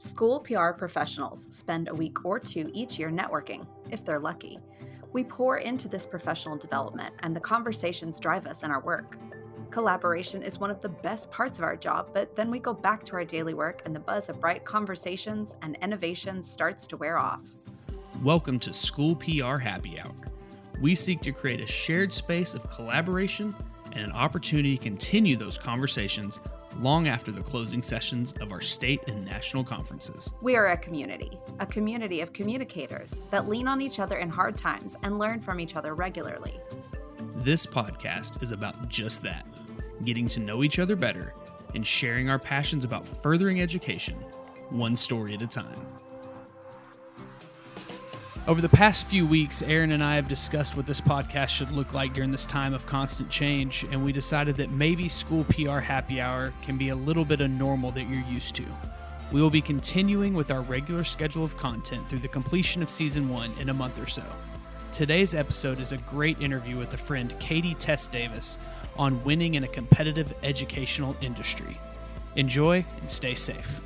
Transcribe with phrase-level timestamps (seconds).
[0.00, 4.60] School PR professionals spend a week or two each year networking, if they're lucky.
[5.12, 9.18] We pour into this professional development, and the conversations drive us in our work.
[9.70, 13.02] Collaboration is one of the best parts of our job, but then we go back
[13.06, 17.18] to our daily work, and the buzz of bright conversations and innovation starts to wear
[17.18, 17.42] off.
[18.22, 20.14] Welcome to School PR Happy Hour.
[20.80, 23.52] We seek to create a shared space of collaboration
[23.90, 26.38] and an opportunity to continue those conversations
[26.78, 30.32] long after the closing sessions of our state and national conferences.
[30.40, 34.56] We are a community, a community of communicators that lean on each other in hard
[34.56, 36.60] times and learn from each other regularly.
[37.36, 39.46] This podcast is about just that
[40.04, 41.34] getting to know each other better
[41.74, 44.14] and sharing our passions about furthering education,
[44.70, 45.78] one story at a time.
[48.48, 51.92] Over the past few weeks, Aaron and I have discussed what this podcast should look
[51.92, 56.18] like during this time of constant change, and we decided that maybe School PR Happy
[56.18, 58.64] Hour can be a little bit of normal that you're used to.
[59.32, 63.28] We will be continuing with our regular schedule of content through the completion of season
[63.28, 64.24] one in a month or so.
[64.92, 68.58] Today's episode is a great interview with a friend, Katie Tess Davis,
[68.96, 71.78] on winning in a competitive educational industry.
[72.36, 73.82] Enjoy and stay safe.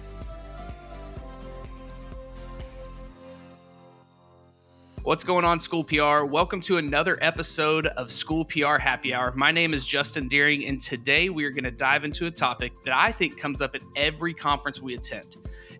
[5.04, 6.22] What's going on, School PR?
[6.22, 9.32] Welcome to another episode of School PR Happy Hour.
[9.34, 12.72] My name is Justin Deering, and today we are going to dive into a topic
[12.84, 15.38] that I think comes up at every conference we attend.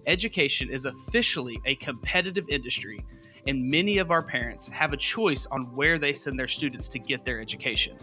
[0.08, 3.04] Education is officially a competitive industry,
[3.46, 6.98] and many of our parents have a choice on where they send their students to
[6.98, 7.96] get their education.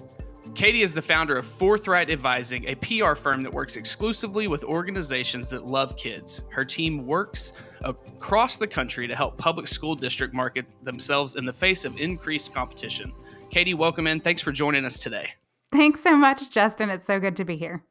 [0.56, 5.50] Katie is the founder of Forthright Advising, a PR firm that works exclusively with organizations
[5.50, 6.42] that love kids.
[6.50, 11.54] Her team works across the country to help public school district market themselves in the
[11.54, 13.14] face of increased competition.
[13.50, 14.20] Katie, welcome in.
[14.20, 15.30] Thanks for joining us today.
[15.72, 16.90] Thanks so much, Justin.
[16.90, 17.84] It's so good to be here.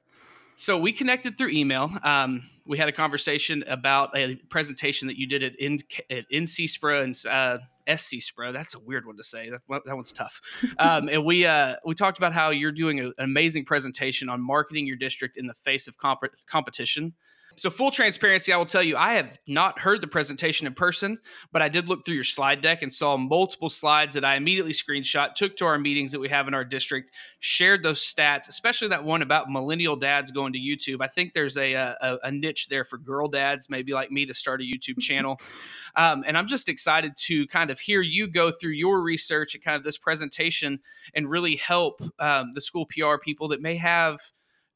[0.55, 1.91] So we connected through email.
[2.03, 5.79] Um, we had a conversation about a presentation that you did at, in,
[6.11, 8.53] at NC and uh, SC SPRA.
[8.53, 9.51] That's a weird one to say.
[9.51, 10.41] That, that one's tough.
[10.79, 14.41] Um, and we uh, we talked about how you're doing a, an amazing presentation on
[14.41, 17.15] marketing your district in the face of comp- competition.
[17.59, 21.19] So, full transparency, I will tell you, I have not heard the presentation in person,
[21.51, 24.71] but I did look through your slide deck and saw multiple slides that I immediately
[24.71, 28.89] screenshot, took to our meetings that we have in our district, shared those stats, especially
[28.89, 30.99] that one about millennial dads going to YouTube.
[31.01, 34.35] I think there's a, a, a niche there for girl dads, maybe like me, to
[34.35, 35.41] start a YouTube channel.
[35.97, 39.65] Um, and I'm just excited to kind of hear you go through your research and
[39.65, 40.79] kind of this presentation
[41.13, 44.21] and really help um, the school PR people that may have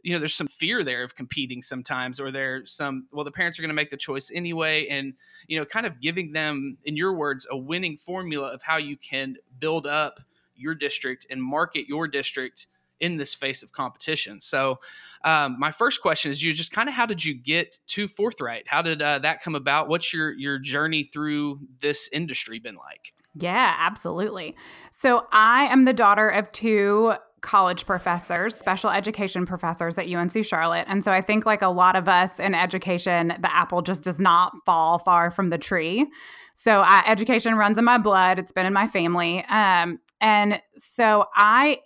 [0.02, 3.58] you know there's some fear there of competing sometimes or there's some well the parents
[3.58, 5.14] are going to make the choice anyway and
[5.46, 8.96] you know kind of giving them in your words a winning formula of how you
[8.96, 10.20] can build up
[10.54, 12.66] your district and market your district
[13.02, 14.40] in this face of competition.
[14.40, 14.78] So
[15.24, 18.68] um, my first question is you just kind of how did you get to forthright?
[18.68, 19.88] How did uh, that come about?
[19.88, 23.12] What's your your journey through this industry been like?
[23.34, 24.56] Yeah absolutely.
[24.92, 30.86] So i am the daughter of two college professors, special education professors at UNC Charlotte.
[30.88, 34.18] And so I think, like a lot of us in education, the apple just does
[34.18, 36.06] not fall far from the tree.
[36.54, 39.44] So uh, education runs in my blood, it's been in my family.
[39.46, 41.80] Um, and so I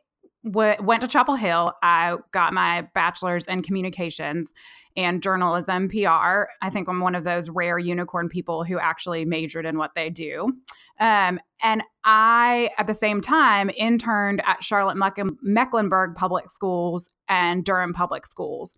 [0.44, 1.72] w- went to Chapel Hill.
[1.82, 4.52] I got my bachelor's in communications
[4.96, 6.44] and journalism, PR.
[6.62, 10.10] I think I'm one of those rare unicorn people who actually majored in what they
[10.10, 10.52] do.
[10.98, 14.96] Um, and I, at the same time, interned at Charlotte
[15.42, 18.74] Mecklenburg Public Schools and Durham Public Schools.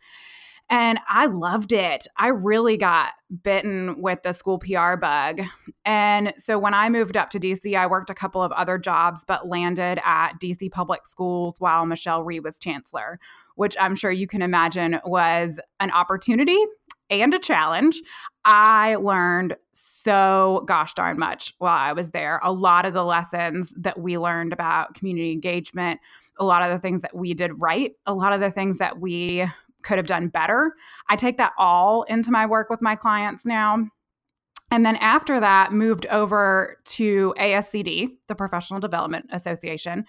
[0.71, 2.07] And I loved it.
[2.17, 3.13] I really got
[3.43, 5.41] bitten with the school PR bug.
[5.85, 9.25] And so when I moved up to DC, I worked a couple of other jobs,
[9.27, 13.19] but landed at DC Public Schools while Michelle Rhee was chancellor,
[13.55, 16.59] which I'm sure you can imagine was an opportunity
[17.11, 18.03] and a challenge.
[18.45, 22.41] I learned so gosh darn much while I was there.
[22.43, 26.01] A lot of the lessons that we learned about community engagement,
[26.39, 29.01] a lot of the things that we did right, a lot of the things that
[29.01, 29.47] we
[29.89, 30.75] could have done better.
[31.09, 33.87] I take that all into my work with my clients now.
[34.71, 40.05] And then after that, moved over to ASCD, the Professional Development Association,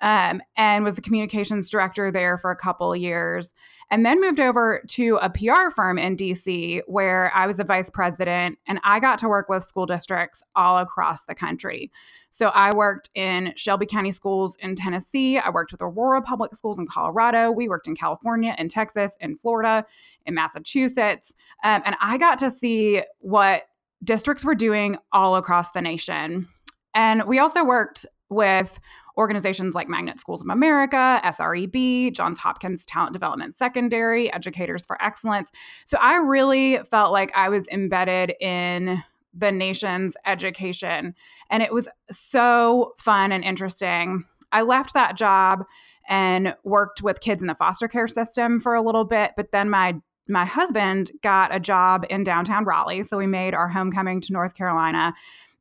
[0.00, 3.52] um, and was the communications director there for a couple years
[3.90, 7.90] and then moved over to a PR firm in DC where I was a vice
[7.90, 11.90] president and I got to work with school districts all across the country.
[12.30, 15.38] So I worked in Shelby County schools in Tennessee.
[15.38, 17.50] I worked with Aurora Public Schools in Colorado.
[17.50, 19.86] We worked in California, in Texas, in Florida,
[20.26, 21.32] in Massachusetts.
[21.64, 23.62] Um, and I got to see what
[24.04, 26.48] districts were doing all across the nation.
[26.94, 28.78] And we also worked with
[29.16, 35.50] organizations like Magnet Schools of America, SREB, Johns Hopkins Talent Development Secondary, Educators for Excellence.
[35.86, 39.02] So I really felt like I was embedded in
[39.34, 41.14] the nation's education.
[41.50, 44.24] And it was so fun and interesting.
[44.52, 45.64] I left that job
[46.08, 49.68] and worked with kids in the foster care system for a little bit, but then
[49.68, 49.96] my
[50.30, 54.54] my husband got a job in downtown Raleigh, so we made our homecoming to North
[54.54, 55.14] Carolina.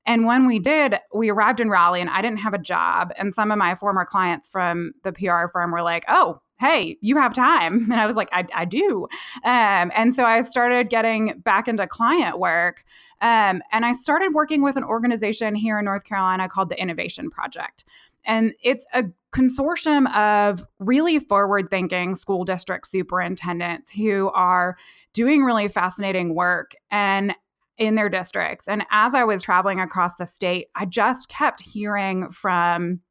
[0.08, 3.12] And when we did, we arrived in Raleigh and I didn't have a job.
[3.18, 7.18] And some of my former clients from the PR firm were like, oh, hey, you
[7.18, 7.92] have time.
[7.92, 9.08] And I was like, I, I do.
[9.44, 12.84] Um, and so I started getting back into client work.
[13.22, 17.30] Um, and I started working with an organization here in North Carolina called the Innovation
[17.30, 17.84] Project.
[18.26, 24.78] And it's a consortium of really forward thinking school district superintendents who are
[25.14, 26.74] doing really fascinating work.
[26.92, 27.36] And
[27.78, 28.68] in their districts.
[28.68, 33.02] And as I was traveling across the state, I just kept hearing from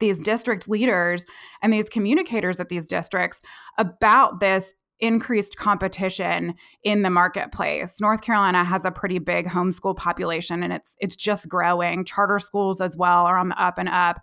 [0.00, 1.24] these district leaders
[1.62, 3.40] and these communicators at these districts
[3.78, 8.00] about this increased competition in the marketplace.
[8.00, 12.04] North Carolina has a pretty big homeschool population and it's it's just growing.
[12.04, 14.18] Charter schools as well are on the up and up.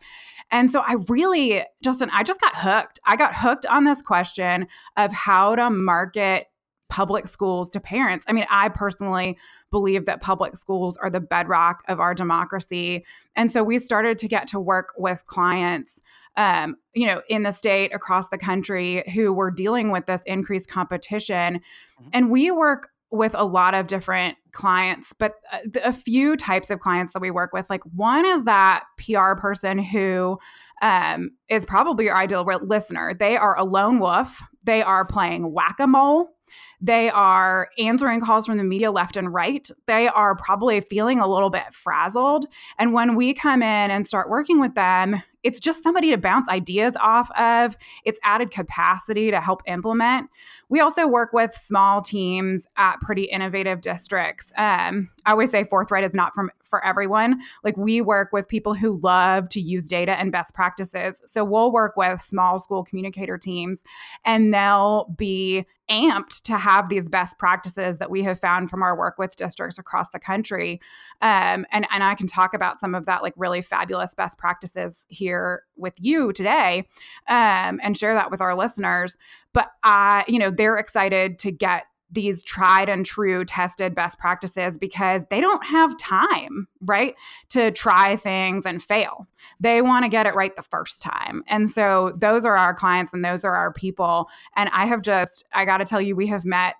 [0.52, 3.00] And so I really Justin, I just got hooked.
[3.06, 4.68] I got hooked on this question
[4.98, 6.48] of how to market
[6.90, 8.26] public schools to parents.
[8.28, 9.38] I mean, I personally
[9.72, 13.06] believe that public schools are the bedrock of our democracy.
[13.36, 16.00] And so we started to get to work with clients,
[16.38, 20.70] um, you know, in the state, across the country, who were dealing with this increased
[20.70, 21.56] competition.
[21.56, 22.10] Mm-hmm.
[22.14, 26.80] And we work with a lot of different clients, but uh, a few types of
[26.80, 27.70] clients that we work with.
[27.70, 30.40] Like one is that PR person who
[30.82, 33.14] um, is probably your ideal listener.
[33.14, 34.42] They are a lone wolf.
[34.64, 36.35] They are playing whack a mole
[36.82, 39.70] they are answering calls from the media left and right.
[39.86, 42.46] They are probably feeling a little bit frazzled.
[42.78, 46.50] And when we come in and start working with them, it's just somebody to bounce
[46.50, 47.78] ideas off of.
[48.04, 50.32] It's added capacity to help implement.
[50.70, 54.52] We also work with small teams at pretty innovative districts.
[54.58, 57.42] Um, I always say Forthright is not from for everyone.
[57.64, 61.22] Like we work with people who love to use data and best practices.
[61.26, 63.84] So we'll work with small school communicator teams,
[64.26, 68.98] and they'll be amped to have these best practices that we have found from our
[68.98, 70.82] work with districts across the country.
[71.22, 75.06] Um, and and I can talk about some of that like really fabulous best practices
[75.08, 76.88] here here with you today
[77.28, 79.18] um, and share that with our listeners.
[79.54, 84.78] But I, you know, they're excited to get these tried and true tested best practices
[84.78, 87.16] because they don't have time, right,
[87.50, 89.28] to try things and fail.
[89.60, 91.44] They want to get it right the first time.
[91.48, 94.30] And so those are our clients and those are our people.
[94.56, 96.76] And I have just, I got to tell you, we have met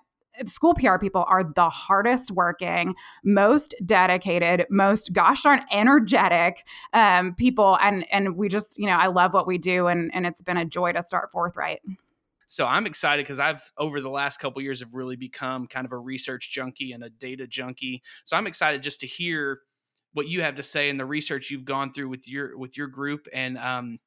[0.46, 2.94] school PR people are the hardest working,
[3.24, 7.78] most dedicated, most gosh darn energetic um, people.
[7.82, 10.56] And and we just, you know, I love what we do and and it's been
[10.56, 11.80] a joy to start forthright.
[12.48, 15.92] So I'm excited because I've over the last couple years have really become kind of
[15.92, 18.02] a research junkie and a data junkie.
[18.24, 19.60] So I'm excited just to hear
[20.12, 22.86] what you have to say and the research you've gone through with your with your
[22.86, 23.98] group and um,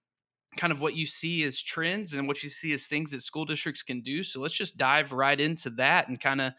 [0.57, 3.46] kind of what you see as trends and what you see as things that school
[3.46, 4.24] districts can do.
[4.24, 6.54] So let's just dive right into that and kind of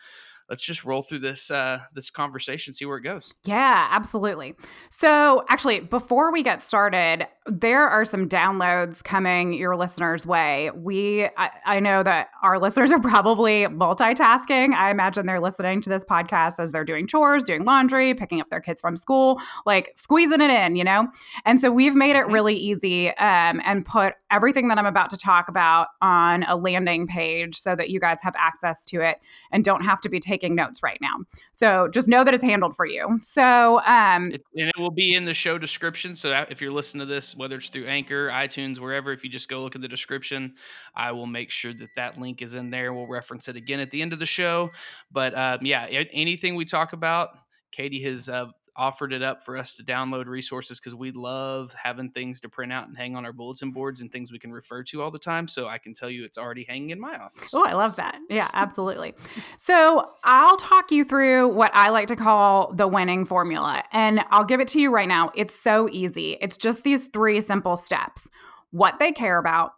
[0.50, 3.32] let's just roll through this uh, this conversation, see where it goes.
[3.44, 4.56] Yeah, absolutely.
[4.90, 10.70] So, actually, before we get started, there are some downloads coming your listeners' way.
[10.74, 14.74] We, I, I know that our listeners are probably multitasking.
[14.74, 18.50] I imagine they're listening to this podcast as they're doing chores, doing laundry, picking up
[18.50, 21.08] their kids from school, like squeezing it in, you know.
[21.44, 22.34] And so we've made it mm-hmm.
[22.34, 27.06] really easy um, and put everything that I'm about to talk about on a landing
[27.06, 29.18] page so that you guys have access to it
[29.52, 31.14] and don't have to be taking taking notes right now.
[31.52, 33.18] So just know that it's handled for you.
[33.22, 36.16] So, um, it, and it will be in the show description.
[36.16, 39.48] So if you're listening to this, whether it's through Anchor, iTunes, wherever, if you just
[39.48, 40.54] go look at the description,
[40.94, 42.92] I will make sure that that link is in there.
[42.92, 44.70] We'll reference it again at the end of the show.
[45.10, 47.30] But um, yeah, anything we talk about,
[47.72, 48.46] Katie has uh,
[48.76, 52.72] offered it up for us to download resources because we love having things to print
[52.72, 55.18] out and hang on our bulletin boards and things we can refer to all the
[55.18, 55.48] time.
[55.48, 57.52] So I can tell you it's already hanging in my office.
[57.54, 58.18] Oh, I love that.
[58.28, 59.14] Yeah, absolutely.
[59.56, 63.82] so I'll talk you through what I like to call the winning formula.
[63.92, 65.30] And I'll give it to you right now.
[65.34, 66.36] It's so easy.
[66.40, 68.28] It's just these three simple steps
[68.72, 69.72] what they care about,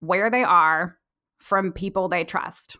[0.00, 0.98] where they are,
[1.38, 2.76] from people they trust.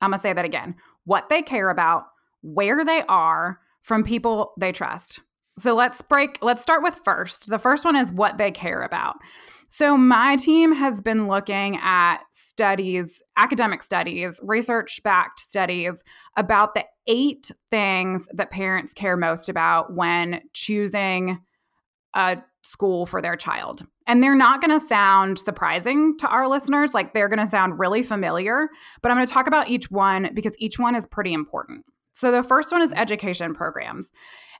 [0.00, 0.76] I'm going to say that again.
[1.04, 2.04] What they care about,
[2.42, 5.20] where they are, from people they trust.
[5.58, 7.48] So let's break, let's start with first.
[7.48, 9.16] The first one is what they care about.
[9.68, 16.02] So, my team has been looking at studies, academic studies, research backed studies
[16.36, 21.40] about the eight things that parents care most about when choosing
[22.14, 23.86] a school for their child.
[24.06, 26.92] And they're not going to sound surprising to our listeners.
[26.92, 28.68] Like they're going to sound really familiar,
[29.00, 31.86] but I'm going to talk about each one because each one is pretty important.
[32.12, 34.12] So the first one is education programs.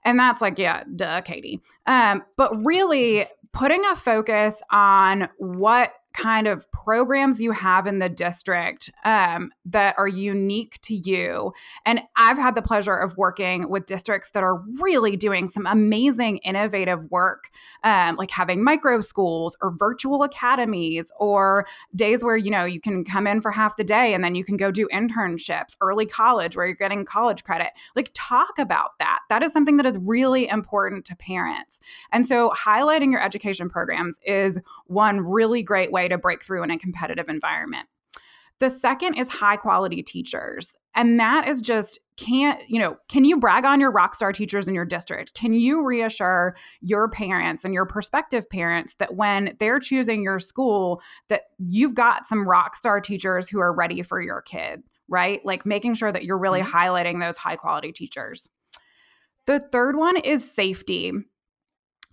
[0.04, 1.60] And that's like, yeah, duh, Katie.
[1.86, 8.08] Um, but really putting a focus on what kind of programs you have in the
[8.08, 11.52] district um, that are unique to you.
[11.86, 16.38] And I've had the pleasure of working with districts that are really doing some amazing,
[16.38, 17.50] innovative work,
[17.84, 23.04] um, like having micro schools or virtual academies or days where, you know, you can
[23.04, 26.56] come in for half the day and then you can go do internships, early college
[26.56, 27.70] where you're getting college credit.
[27.96, 29.20] Like, talk about that.
[29.28, 31.80] That is something that is really important to parents.
[32.10, 36.64] And so, highlighting your education programs is one really great way way to break through
[36.64, 37.86] in a competitive environment.
[38.58, 40.74] The second is high quality teachers.
[40.94, 44.68] And that is just can't, you know, can you brag on your rock star teachers
[44.68, 45.34] in your district?
[45.34, 51.00] Can you reassure your parents and your prospective parents that when they're choosing your school
[51.28, 55.40] that you've got some rock star teachers who are ready for your kid, right?
[55.44, 56.76] Like making sure that you're really mm-hmm.
[56.76, 58.48] highlighting those high quality teachers.
[59.46, 61.12] The third one is safety.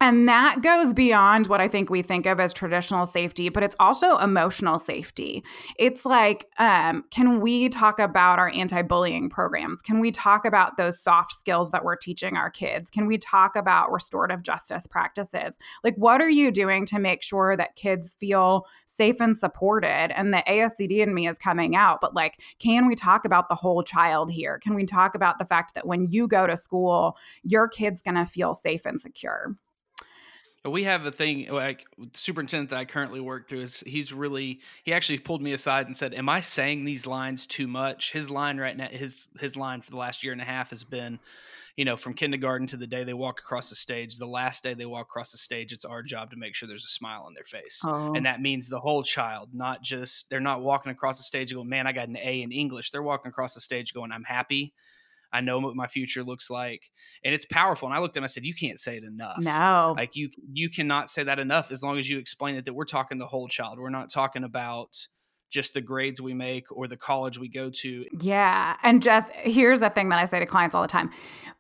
[0.01, 3.75] And that goes beyond what I think we think of as traditional safety, but it's
[3.82, 5.44] also emotional safety.
[5.77, 9.82] It's like, um, can we talk about our anti bullying programs?
[9.82, 12.89] Can we talk about those soft skills that we're teaching our kids?
[12.89, 15.58] Can we talk about restorative justice practices?
[15.84, 20.18] Like, what are you doing to make sure that kids feel safe and supported?
[20.18, 23.56] And the ASCD in me is coming out, but like, can we talk about the
[23.56, 24.60] whole child here?
[24.60, 28.25] Can we talk about the fact that when you go to school, your kid's gonna
[28.25, 29.58] feel safe and secure?
[30.65, 34.91] We have a thing like superintendent that I currently work through is he's really he
[34.91, 38.57] actually pulled me aside and said, "Am I saying these lines too much?" His line
[38.57, 41.19] right now his his line for the last year and a half has been,
[41.77, 44.73] you know, from kindergarten to the day they walk across the stage, the last day
[44.73, 47.33] they walk across the stage, it's our job to make sure there's a smile on
[47.33, 47.81] their face.
[47.85, 48.13] Oh.
[48.13, 51.69] And that means the whole child, not just they're not walking across the stage going,
[51.69, 54.73] "Man, I got an A in English." They're walking across the stage going, "I'm happy."
[55.31, 56.91] I know what my future looks like,
[57.24, 57.88] and it's powerful.
[57.88, 59.39] And I looked at him, I said, "You can't say it enough.
[59.39, 61.71] No, like you you cannot say that enough.
[61.71, 63.79] As long as you explain it, that we're talking the whole child.
[63.79, 65.07] We're not talking about."
[65.50, 68.05] just the grades we make or the college we go to.
[68.19, 68.75] Yeah.
[68.83, 71.09] And just here's the thing that I say to clients all the time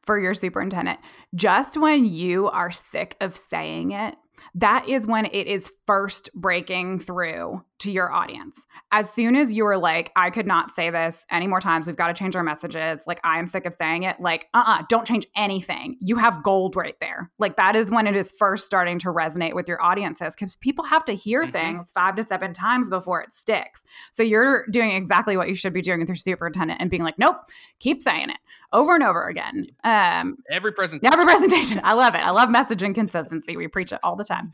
[0.03, 0.99] for your superintendent
[1.35, 4.15] just when you are sick of saying it,
[4.55, 8.67] that is when it is first breaking through to your audience.
[8.91, 11.95] As soon as you are like, I could not say this any more times, we've
[11.95, 13.01] got to change our messages.
[13.07, 14.17] Like, I am sick of saying it.
[14.19, 15.97] Like, uh uh-uh, uh, do not change anything.
[15.99, 17.31] You have gold right there.
[17.39, 20.85] Like, that is when it is first starting to resonate with your audiences because people
[20.85, 21.53] have to hear mm-hmm.
[21.53, 23.83] things five to seven times before it sticks.
[24.11, 27.17] So, you're doing exactly what you should be doing with your superintendent and being like,
[27.17, 27.37] nope,
[27.79, 28.37] keep saying it
[28.73, 29.67] over and over again.
[29.83, 31.11] Um, every presentation.
[31.11, 31.81] Every presentation.
[31.83, 32.19] I love it.
[32.19, 33.57] I love messaging consistency.
[33.57, 34.51] We preach it all the time.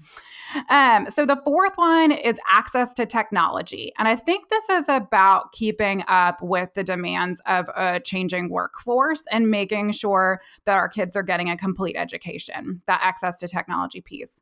[0.69, 3.91] Um, so the fourth one is access to technology.
[3.97, 9.23] And I think this is about keeping up with the demands of a changing workforce
[9.31, 14.01] and making sure that our kids are getting a complete education, that access to technology
[14.01, 14.39] piece.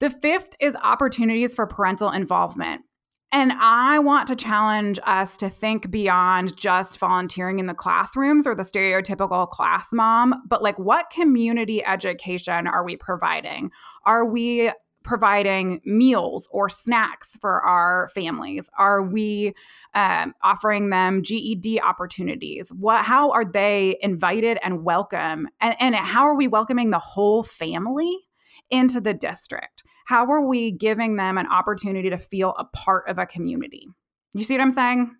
[0.00, 2.82] The fifth is opportunities for parental involvement.
[3.32, 8.56] And I want to challenge us to think beyond just volunteering in the classrooms or
[8.56, 13.70] the stereotypical class mom, but like what community education are we providing?
[14.04, 18.68] Are we providing meals or snacks for our families?
[18.78, 19.54] Are we
[19.94, 22.70] um, offering them GED opportunities?
[22.70, 23.04] What?
[23.04, 25.48] How are they invited and welcome?
[25.60, 28.18] And, and how are we welcoming the whole family
[28.70, 29.82] into the district?
[30.06, 33.86] How are we giving them an opportunity to feel a part of a community?
[34.32, 35.16] You see what I'm saying?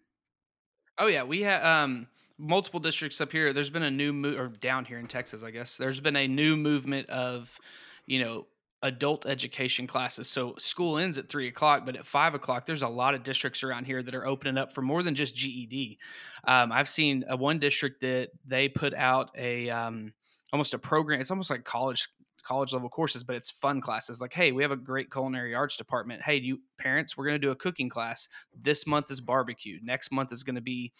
[0.98, 2.06] Oh yeah, we have um,
[2.38, 3.52] multiple districts up here.
[3.52, 5.76] There's been a new move, or down here in Texas, I guess.
[5.76, 7.58] There's been a new movement of,
[8.06, 8.46] you know,
[8.82, 10.28] adult education classes.
[10.28, 13.62] So school ends at three o'clock, but at five o'clock, there's a lot of districts
[13.62, 15.98] around here that are opening up for more than just GED.
[16.44, 20.12] Um, I've seen a one district that they put out a um,
[20.52, 21.20] almost a program.
[21.20, 22.08] It's almost like college
[22.42, 24.20] college level courses, but it's fun classes.
[24.20, 26.22] Like, hey, we have a great culinary arts department.
[26.22, 28.28] Hey, you parents, we're going to do a cooking class.
[28.58, 29.78] This month is barbecue.
[29.82, 30.92] Next month is going to be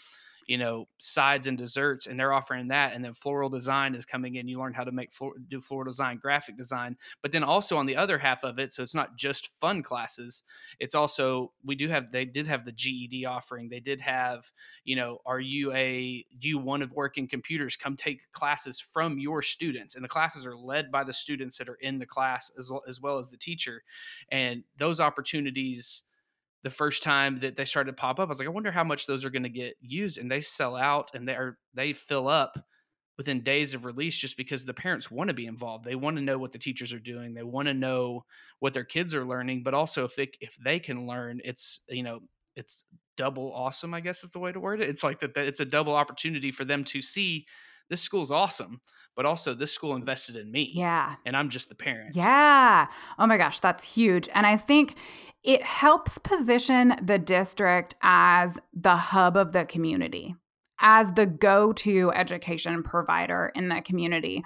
[0.50, 4.35] you know sides and desserts and they're offering that and then floral design is coming
[4.35, 5.12] in you learn how to make
[5.47, 8.83] do floral design graphic design but then also on the other half of it so
[8.83, 10.42] it's not just fun classes
[10.80, 14.50] it's also we do have they did have the GED offering they did have
[14.85, 18.80] you know are you a do you want to work in computers come take classes
[18.80, 22.07] from your students and the classes are led by the students that are in the
[22.07, 23.85] class as well as well as the teacher
[24.33, 26.02] and those opportunities
[26.62, 28.85] the first time that they started to pop up, I was like, I wonder how
[28.85, 31.93] much those are going to get used, and they sell out and they are they
[31.93, 32.59] fill up
[33.21, 35.85] within days of release just because the parents want to be involved.
[35.85, 37.35] They want to know what the teachers are doing.
[37.35, 38.25] They want to know
[38.61, 42.02] what their kids are learning, but also if they if they can learn, it's you
[42.02, 42.21] know,
[42.57, 42.85] it's
[43.17, 44.88] double awesome, I guess is the way to word it.
[44.88, 47.47] It's like that it's a double opportunity for them to see
[47.90, 48.80] this school's awesome,
[49.14, 50.70] but also this school invested in me.
[50.75, 51.16] Yeah.
[51.26, 52.16] And I'm just the parent.
[52.16, 52.87] Yeah.
[53.18, 54.28] Oh my gosh, that's huge.
[54.32, 54.94] And I think
[55.42, 60.35] it helps position the district as the hub of the community
[60.80, 64.42] as the go to education provider in the community.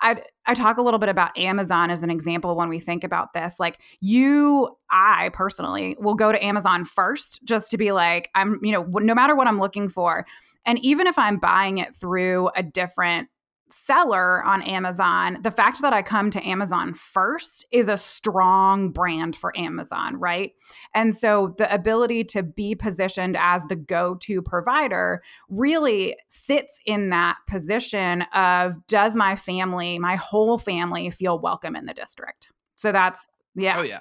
[0.00, 3.34] I I talk a little bit about Amazon as an example when we think about
[3.34, 3.60] this.
[3.60, 8.72] Like you, I personally will go to Amazon first just to be like, I'm, you
[8.72, 10.26] know, no matter what I'm looking for.
[10.66, 13.28] And even if I'm buying it through a different
[13.72, 19.36] seller on Amazon, the fact that I come to Amazon first is a strong brand
[19.36, 20.52] for Amazon, right?
[20.94, 27.10] And so the ability to be positioned as the go to provider really sits in
[27.10, 32.48] that position of does my family, my whole family, feel welcome in the district?
[32.76, 33.20] So that's,
[33.54, 33.78] yeah.
[33.78, 34.00] Oh, yeah.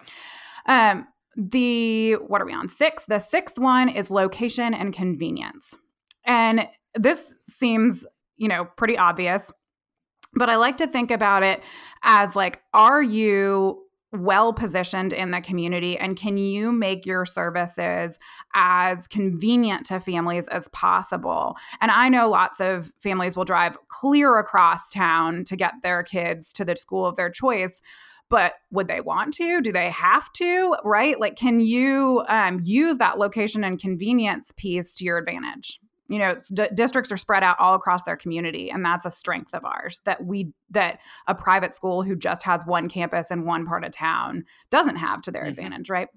[0.66, 2.70] Um, the, what are we on?
[2.70, 3.06] Six.
[3.06, 5.76] The sixth one is location and convenience.
[6.26, 8.06] And this seems
[8.39, 9.51] you know, pretty obvious.
[10.34, 11.62] But I like to think about it
[12.03, 18.17] as like, are you well positioned in the community and can you make your services
[18.55, 21.55] as convenient to families as possible?
[21.79, 26.51] And i know lots of families will drive clear across town to get their kids
[26.53, 27.81] to the school of their choice
[28.29, 29.60] but would they want to?
[29.60, 30.75] Do they have to?
[30.84, 31.19] Right?
[31.19, 35.79] Like can you um, use that location and convenience piece to your advantage
[36.10, 39.54] you know d- districts are spread out all across their community and that's a strength
[39.54, 43.66] of ours that we that a private school who just has one campus in one
[43.66, 45.51] part of town doesn't have to their mm-hmm.
[45.51, 46.10] advantage right?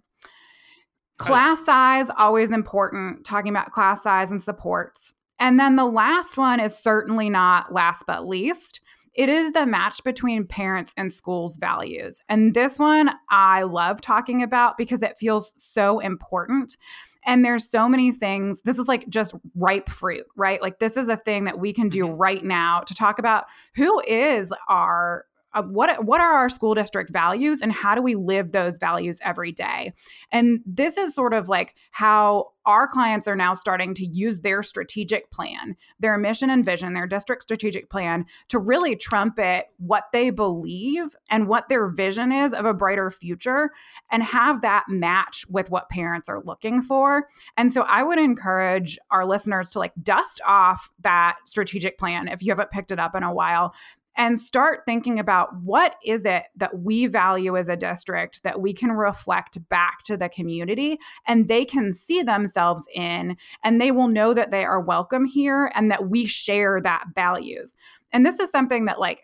[1.19, 5.15] Class size always important talking about class size and supports.
[5.39, 8.81] And then the last one is certainly not last but least.
[9.15, 12.19] It is the match between parents and schools values.
[12.29, 16.77] And this one i love talking about because it feels so important
[17.25, 18.61] and there's so many things.
[18.63, 20.61] This is like just ripe fruit, right?
[20.61, 22.17] Like this is a thing that we can do mm-hmm.
[22.17, 27.13] right now to talk about who is our uh, what what are our school district
[27.13, 29.91] values and how do we live those values every day?
[30.31, 34.63] And this is sort of like how our clients are now starting to use their
[34.63, 40.31] strategic plan their mission and vision their district strategic plan to really trumpet what they
[40.31, 43.71] believe and what their vision is of a brighter future
[44.11, 47.27] and have that match with what parents are looking for.
[47.57, 52.43] And so i would encourage our listeners to like dust off that strategic plan if
[52.43, 53.75] you haven't picked it up in a while
[54.17, 58.73] and start thinking about what is it that we value as a district that we
[58.73, 60.97] can reflect back to the community
[61.27, 65.73] and they can see themselves in and they will know that they are welcome here
[65.75, 67.75] and that we share that values.
[68.13, 69.23] And this is something that like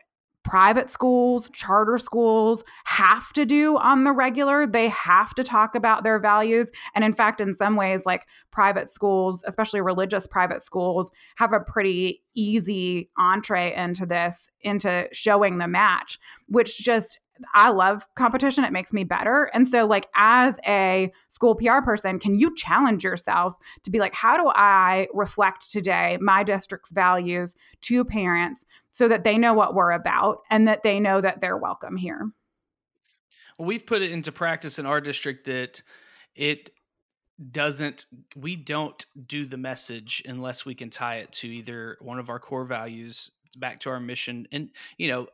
[0.48, 4.66] private schools, charter schools have to do on the regular.
[4.66, 6.70] They have to talk about their values.
[6.94, 11.60] And in fact, in some ways, like private schools, especially religious private schools, have a
[11.60, 17.18] pretty easy entree into this, into showing the match, which just
[17.54, 18.64] I love competition.
[18.64, 19.50] It makes me better.
[19.54, 24.14] And so, like, as a school PR person, can you challenge yourself to be like,
[24.14, 28.64] how do I reflect today my district's values to parents
[28.98, 32.32] so that they know what we're about and that they know that they're welcome here.
[33.56, 35.82] Well, we've put it into practice in our district that
[36.34, 36.70] it
[37.52, 42.28] doesn't we don't do the message unless we can tie it to either one of
[42.28, 45.28] our core values back to our mission and you know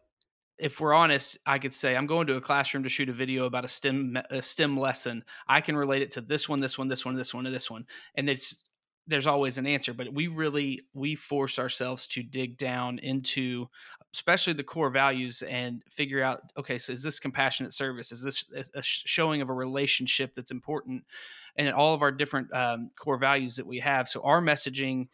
[0.59, 3.47] if we're honest i could say i'm going to a classroom to shoot a video
[3.47, 5.25] about a stem a stem lesson.
[5.49, 7.71] I can relate it to this one this one this one this one and this
[7.71, 7.87] one.
[8.15, 8.65] And it's
[9.07, 13.67] there's always an answer but we really we force ourselves to dig down into
[14.15, 18.13] especially the core values and figure out okay so is this compassionate service?
[18.13, 21.05] Is this a showing of a relationship that's important?
[21.57, 24.09] And all of our different um, core values that we have.
[24.09, 25.09] So our messaging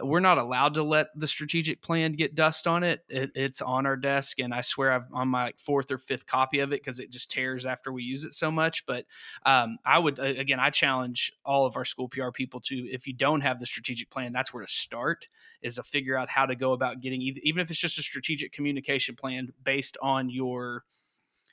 [0.00, 3.04] we're not allowed to let the strategic plan get dust on it.
[3.08, 6.26] it it's on our desk, and I swear I've on my like fourth or fifth
[6.26, 8.86] copy of it because it just tears after we use it so much.
[8.86, 9.04] But
[9.44, 13.12] um, I would again, I challenge all of our school PR people to, if you
[13.12, 15.28] don't have the strategic plan, that's where to start
[15.60, 18.52] is to figure out how to go about getting even if it's just a strategic
[18.52, 20.84] communication plan based on your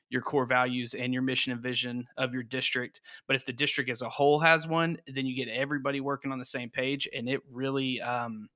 [0.10, 3.02] your core values and your mission and vision of your district.
[3.28, 6.40] But if the district as a whole has one, then you get everybody working on
[6.40, 8.50] the same page, and it really um,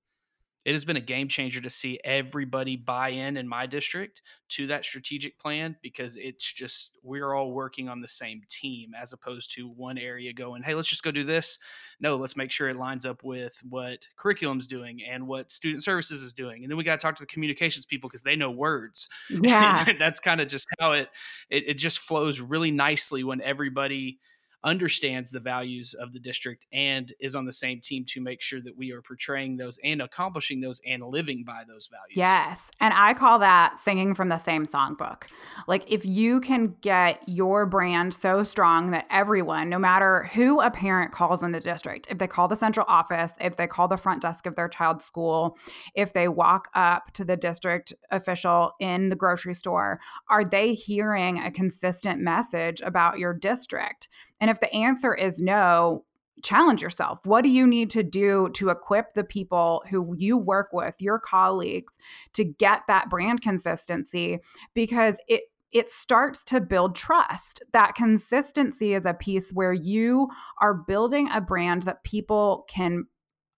[0.66, 4.68] it has been a game changer to see everybody buy in in my district to
[4.68, 9.54] that strategic plan because it's just we're all working on the same team as opposed
[9.56, 11.60] to one area going hey let's just go do this.
[12.00, 16.22] No let's make sure it lines up with what curriculum's doing and what student services
[16.22, 16.64] is doing.
[16.64, 19.10] And then we got to talk to the communications people because they know words.
[19.44, 19.84] Yeah.
[20.00, 21.10] That's kind of just how it,
[21.50, 24.20] it it just flows really nicely when everybody
[24.64, 28.62] understands the values of the district and is on the same team to make sure
[28.62, 32.16] that we are portraying those and accomplishing those and living by those values.
[32.16, 32.70] Yes.
[32.80, 35.24] And I call that singing from the same songbook.
[35.68, 40.72] Like if you can get your brand so strong that everyone, no matter who a
[40.72, 43.98] parent calls in the district, if they call the central office, if they call the
[43.98, 45.58] front desk of their child's school,
[45.96, 50.00] if they walk up to the district official in the grocery store,
[50.30, 54.08] are they hearing a consistent message about your district?
[54.44, 56.04] And if the answer is no,
[56.44, 57.20] challenge yourself.
[57.24, 61.18] What do you need to do to equip the people who you work with, your
[61.18, 61.98] colleagues,
[62.34, 64.40] to get that brand consistency?
[64.74, 67.64] Because it it starts to build trust.
[67.72, 70.28] That consistency is a piece where you
[70.60, 73.06] are building a brand that people can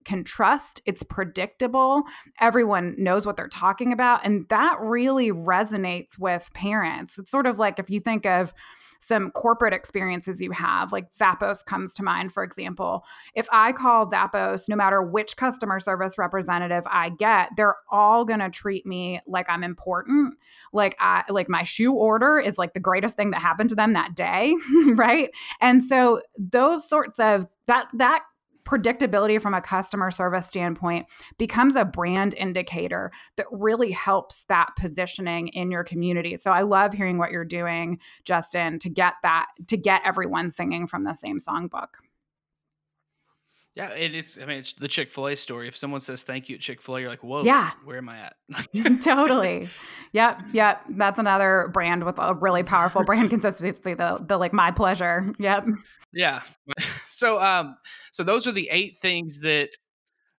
[0.06, 0.80] can trust.
[0.86, 2.04] It's predictable.
[2.40, 4.24] Everyone knows what they're talking about.
[4.24, 7.18] And that really resonates with parents.
[7.18, 8.54] It's sort of like if you think of
[9.00, 13.04] some corporate experiences you have, like Zappos comes to mind, for example.
[13.34, 18.50] If I call Zappos, no matter which customer service representative I get, they're all to
[18.50, 20.34] treat me like I'm important.
[20.72, 23.92] Like I like my shoe order is like the greatest thing that happened to them
[23.92, 24.54] that day,
[24.86, 25.30] right?
[25.60, 28.24] And so those sorts of that that
[28.66, 31.06] predictability from a customer service standpoint
[31.38, 36.36] becomes a brand indicator that really helps that positioning in your community.
[36.36, 40.86] So I love hearing what you're doing, Justin, to get that, to get everyone singing
[40.86, 41.88] from the same songbook.
[43.76, 44.38] Yeah, it is.
[44.42, 45.68] I mean, it's the Chick Fil A story.
[45.68, 48.08] If someone says thank you at Chick Fil A, you're like, whoa, yeah, where am
[48.08, 48.34] I at?
[49.02, 49.66] totally.
[50.12, 50.86] Yep, yep.
[50.88, 53.92] That's another brand with a really powerful brand consistency.
[53.92, 55.30] The the like my pleasure.
[55.38, 55.66] Yep.
[56.14, 56.40] Yeah.
[57.16, 57.76] So um,
[58.12, 59.70] so those are the eight things that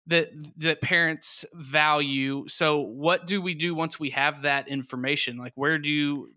[0.07, 2.45] that that parents value.
[2.47, 5.37] So what do we do once we have that information?
[5.37, 6.33] Like, where do you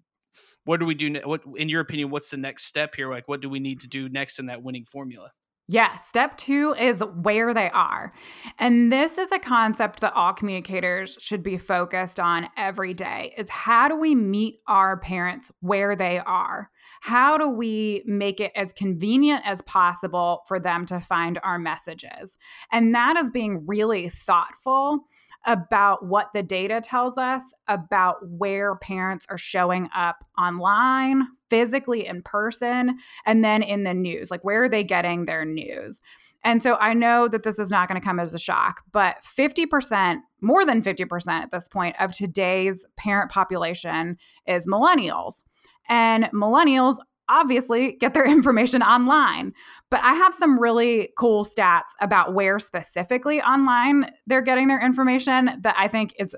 [0.65, 1.15] what do we do?
[1.25, 3.11] What, in your opinion, what's the next step here?
[3.11, 5.33] Like, what do we need to do next in that winning formula?
[5.69, 8.13] Yeah, step two is where they are.
[8.59, 13.49] And this is a concept that all communicators should be focused on every day is
[13.49, 16.71] how do we meet our parents where they are?
[17.01, 22.39] How do we make it as convenient as possible for them to find our messages?
[22.71, 25.07] And that is being really thoughtful
[25.47, 32.23] about what the data tells us about where parents are showing up online, physically in
[32.23, 34.31] person, and then in the news.
[34.31, 36.01] Like, where are they getting their news?
[36.45, 39.17] And so I know that this is not going to come as a shock, but
[39.25, 45.43] 50%, more than 50% at this point of today's parent population is millennials.
[45.89, 46.97] And millennials
[47.29, 49.53] obviously get their information online.
[49.91, 55.51] But I have some really cool stats about where specifically online they're getting their information
[55.63, 56.37] that I think is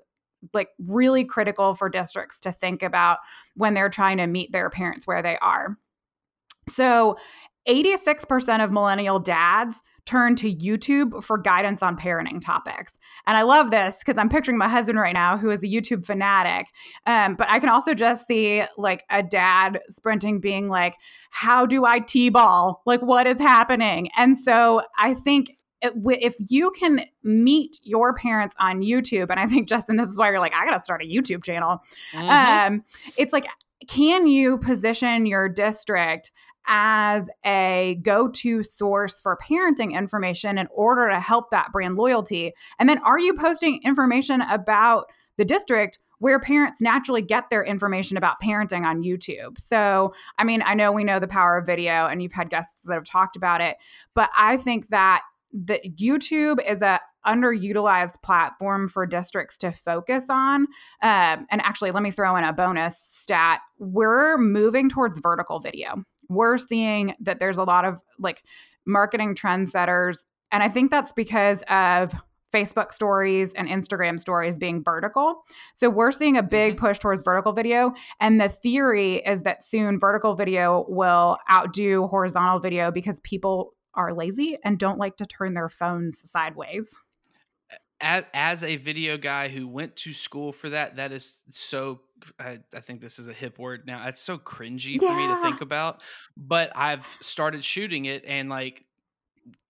[0.52, 3.18] like really critical for districts to think about
[3.54, 5.76] when they're trying to meet their parents where they are.
[6.68, 7.16] So,
[7.68, 12.92] 86% of millennial dads turn to YouTube for guidance on parenting topics.
[13.26, 16.04] And I love this because I'm picturing my husband right now who is a YouTube
[16.04, 16.66] fanatic.
[17.06, 20.96] Um, but I can also just see like a dad sprinting, being like,
[21.30, 22.82] How do I T ball?
[22.84, 24.10] Like, what is happening?
[24.16, 29.68] And so I think if you can meet your parents on YouTube, and I think
[29.68, 31.82] Justin, this is why you're like, I got to start a YouTube channel.
[32.12, 32.74] Mm-hmm.
[32.74, 32.84] Um,
[33.16, 33.46] it's like,
[33.88, 36.30] can you position your district
[36.66, 42.52] as a go to source for parenting information in order to help that brand loyalty?
[42.78, 45.06] And then are you posting information about
[45.38, 45.98] the district?
[46.18, 49.58] Where parents naturally get their information about parenting on YouTube.
[49.58, 52.78] So, I mean, I know we know the power of video and you've had guests
[52.84, 53.76] that have talked about it,
[54.14, 55.22] but I think that
[55.52, 60.66] the YouTube is a underutilized platform for districts to focus on.
[61.02, 63.60] Um, and actually, let me throw in a bonus stat.
[63.78, 68.42] We're moving towards vertical video we're seeing that there's a lot of like
[68.86, 70.24] marketing trendsetters.
[70.50, 72.14] And I think that's because of
[72.52, 75.44] Facebook stories and Instagram stories being vertical.
[75.74, 76.86] So we're seeing a big mm-hmm.
[76.86, 77.94] push towards vertical video.
[78.20, 84.14] And the theory is that soon vertical video will outdo horizontal video because people are
[84.14, 86.94] lazy and don't like to turn their phones sideways.
[88.00, 92.00] As, as a video guy who went to school for that, that is so
[92.38, 94.06] I, I, think this is a hip word now.
[94.08, 95.08] It's so cringy yeah.
[95.08, 96.02] for me to think about,
[96.36, 98.84] but I've started shooting it and like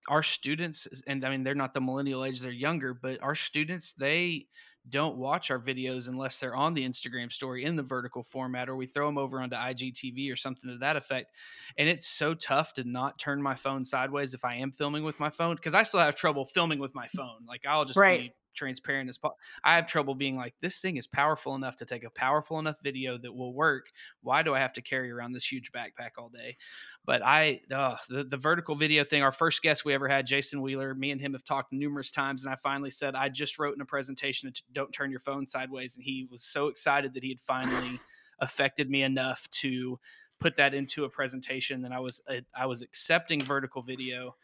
[0.09, 3.93] our students, and I mean, they're not the millennial age, they're younger, but our students,
[3.93, 4.47] they
[4.89, 8.75] don't watch our videos unless they're on the Instagram story in the vertical format or
[8.75, 11.37] we throw them over onto IGTV or something to that effect.
[11.79, 15.21] And it's so tough to not turn my phone sideways if I am filming with
[15.21, 17.47] my phone because I still have trouble filming with my phone.
[17.47, 18.21] Like I'll just right.
[18.21, 19.39] be transparent as possible.
[19.65, 22.81] I have trouble being like, this thing is powerful enough to take a powerful enough
[22.83, 23.91] video that will work.
[24.23, 26.57] Why do I have to carry around this huge backpack all day?
[27.05, 30.63] But I, uh, the, the vertical video thing, our first guest we ever had, Jason
[30.63, 32.45] Wheeler, me and him have talked numerous times.
[32.45, 35.97] And I finally said, I just wrote in a presentation, don't turn your phone sideways.
[35.97, 38.01] And he was so excited that he had finally
[38.41, 39.99] affected me enough to
[40.41, 41.85] put that into a presentation.
[41.85, 44.35] And I was, uh, I was accepting vertical video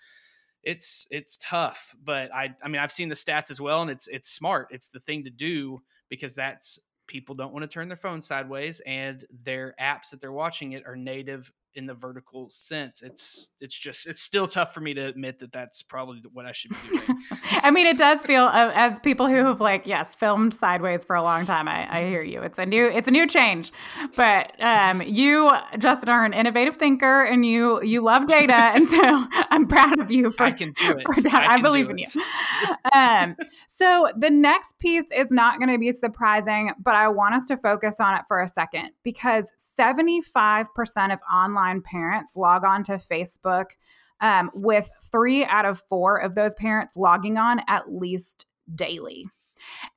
[0.62, 4.08] it's it's tough but i i mean i've seen the stats as well and it's
[4.08, 7.96] it's smart it's the thing to do because that's people don't want to turn their
[7.96, 13.02] phone sideways and their apps that they're watching it are native in the vertical sense.
[13.02, 16.52] It's it's just it's still tough for me to admit that that's probably what I
[16.52, 17.18] should be doing.
[17.62, 21.14] I mean, it does feel uh, as people who have like yes filmed sideways for
[21.14, 21.68] a long time.
[21.68, 22.42] I, I hear you.
[22.42, 23.72] It's a new it's a new change,
[24.16, 28.98] but um, you Justin are an innovative thinker and you you love data, and so
[29.50, 31.32] I'm proud of you for I can do it.
[31.32, 32.06] I, I believe in you.
[32.92, 33.36] um,
[33.68, 37.56] so the next piece is not going to be surprising, but I want us to
[37.56, 42.92] focus on it for a second because 75% of online online parents log on to
[42.92, 43.66] Facebook,
[44.20, 49.26] um, with three out of four of those parents logging on at least daily.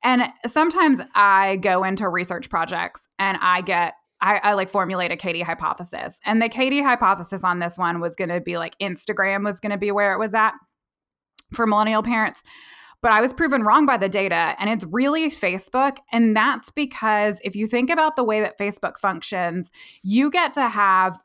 [0.02, 3.94] And sometimes I go into research projects and I get
[4.24, 6.20] I, I, like formulate a Katie hypothesis.
[6.24, 9.72] And the Katie hypothesis on this one was going to be like Instagram was going
[9.72, 10.52] to be where it was at
[11.52, 12.40] for millennial parents.
[13.00, 15.96] But I was proven wrong by the data, and it's really Facebook.
[16.12, 19.72] And that's because if you think about the way that Facebook functions,
[20.04, 21.18] you get to have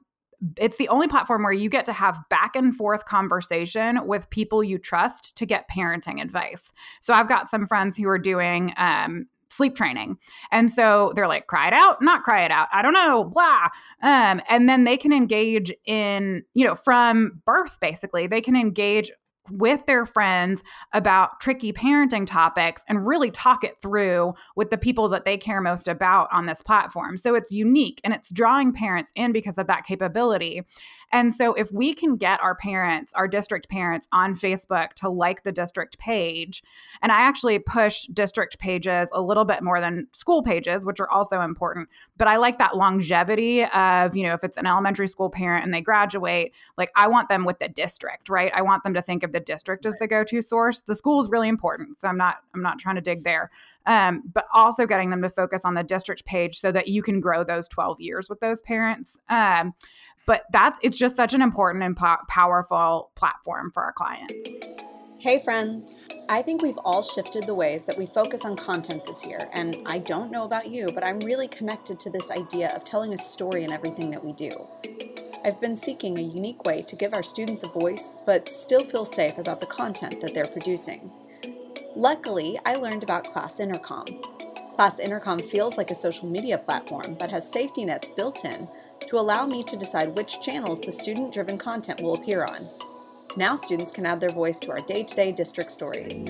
[0.58, 4.64] it's the only platform where you get to have back and forth conversation with people
[4.64, 6.72] you trust to get parenting advice.
[7.02, 10.18] So I've got some friends who are doing um, sleep training.
[10.52, 12.68] And so they're like, cry it out, not cry it out.
[12.72, 13.68] I don't know, blah.
[14.04, 19.12] Um, and then they can engage in, you know, from birth, basically, they can engage
[19.52, 25.10] with their friends about tricky parenting topics and really talk it through with the people
[25.10, 27.18] that they care most about on this platform.
[27.18, 30.64] So it's unique and it's drawing parents in because of that capability.
[31.12, 35.44] And so if we can get our parents, our district parents on Facebook to like
[35.44, 36.64] the district page,
[37.02, 41.10] and I actually push district pages a little bit more than school pages, which are
[41.10, 45.30] also important, but I like that longevity of, you know, if it's an elementary school
[45.30, 48.52] parent and they graduate, like I want them with the district, right?
[48.54, 50.82] I want them to think of the district as the go-to source.
[50.82, 53.50] The school is really important, so I'm not I'm not trying to dig there.
[53.86, 57.22] Um, but also getting them to focus on the district page so that you can
[57.22, 59.18] grow those 12 years with those parents.
[59.30, 59.74] Um,
[60.28, 64.36] but that's it's just such an important and po- powerful platform for our clients.
[65.18, 66.00] Hey, friends.
[66.30, 69.78] I think we've all shifted the ways that we focus on content this year, and
[69.86, 73.18] I don't know about you, but I'm really connected to this idea of telling a
[73.18, 74.68] story in everything that we do.
[75.44, 79.06] I've been seeking a unique way to give our students a voice, but still feel
[79.06, 81.10] safe about the content that they're producing.
[81.96, 84.06] Luckily, I learned about Class Intercom.
[84.76, 88.68] Class Intercom feels like a social media platform, but has safety nets built in
[89.08, 92.70] to allow me to decide which channels the student driven content will appear on.
[93.36, 96.24] Now students can add their voice to our day to day district stories.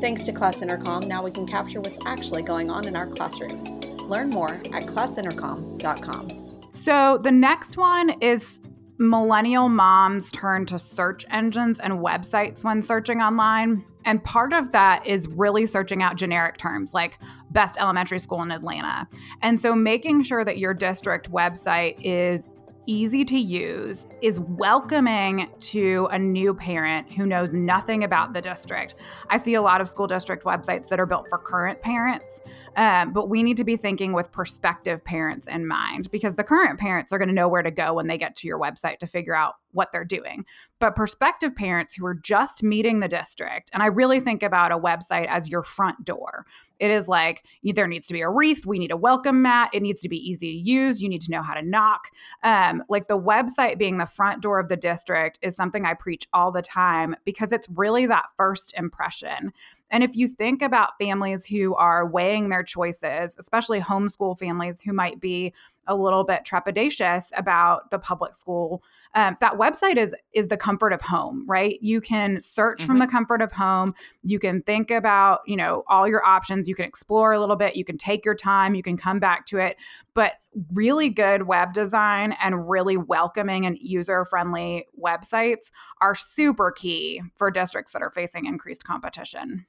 [0.00, 3.84] Thanks to Class Intercom, now we can capture what's actually going on in our classrooms.
[4.02, 6.60] Learn more at classintercom.com.
[6.74, 8.60] So the next one is
[8.98, 13.84] millennial moms turn to search engines and websites when searching online.
[14.04, 17.18] And part of that is really searching out generic terms like
[17.54, 19.08] best elementary school in Atlanta.
[19.40, 22.48] And so making sure that your district website is
[22.86, 28.96] easy to use, is welcoming to a new parent who knows nothing about the district.
[29.30, 32.40] I see a lot of school district websites that are built for current parents.
[32.76, 36.78] Um, but we need to be thinking with prospective parents in mind because the current
[36.78, 39.06] parents are going to know where to go when they get to your website to
[39.06, 40.44] figure out what they're doing.
[40.80, 44.78] But prospective parents who are just meeting the district, and I really think about a
[44.78, 46.46] website as your front door.
[46.80, 49.80] It is like there needs to be a wreath, we need a welcome mat, it
[49.80, 52.08] needs to be easy to use, you need to know how to knock.
[52.42, 56.28] Um, like the website being the front door of the district is something I preach
[56.32, 59.52] all the time because it's really that first impression.
[59.90, 64.92] And if you think about families who are weighing their choices, especially homeschool families who
[64.92, 65.52] might be
[65.86, 68.82] a little bit trepidatious about the public school,
[69.14, 71.78] um, that website is is the comfort of home, right?
[71.80, 72.86] You can search mm-hmm.
[72.86, 73.94] from the comfort of home.
[74.22, 76.68] You can think about you know all your options.
[76.68, 77.76] You can explore a little bit.
[77.76, 78.74] You can take your time.
[78.74, 79.76] You can come back to it.
[80.14, 80.34] But
[80.72, 87.50] really good web design and really welcoming and user friendly websites are super key for
[87.50, 89.66] districts that are facing increased competition.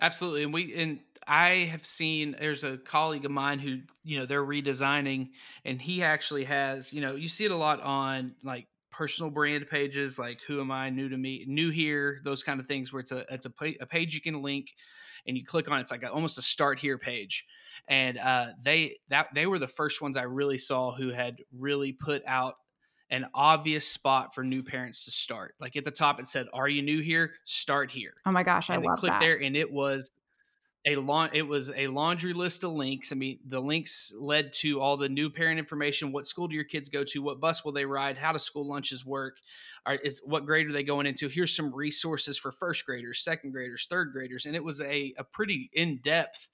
[0.00, 0.44] Absolutely.
[0.44, 4.44] And we and I have seen there's a colleague of mine who, you know, they're
[4.44, 5.28] redesigning
[5.64, 9.68] and he actually has, you know, you see it a lot on like personal brand
[9.68, 12.98] pages like who am I new to me new here those kind of things where
[12.98, 14.74] it's a it's a, a page you can link
[15.26, 17.46] and you click on it, it's like a, almost a start here page
[17.86, 21.92] and uh, they that they were the first ones I really saw who had really
[21.92, 22.54] put out
[23.10, 25.54] an obvious spot for new parents to start.
[25.60, 27.32] Like at the top, it said, "Are you new here?
[27.44, 29.20] Start here." Oh my gosh, and I love click that.
[29.20, 30.12] there, and it was
[30.86, 34.80] a long it was a laundry list of links i mean the links led to
[34.80, 37.72] all the new parent information what school do your kids go to what bus will
[37.72, 39.38] they ride how do school lunches work
[39.86, 43.50] Are, is what grade are they going into here's some resources for first graders second
[43.50, 46.48] graders third graders and it was a, a pretty in-depth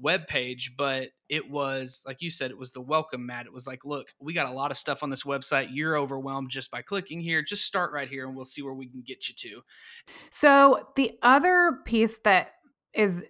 [0.00, 3.46] web page, but it was like you said, it was the welcome mat.
[3.46, 5.68] It was like, look, we got a lot of stuff on this website.
[5.72, 7.42] You're overwhelmed just by clicking here.
[7.42, 9.62] Just start right here and we'll see where we can get you to.
[10.30, 12.52] So the other piece that
[12.94, 13.22] is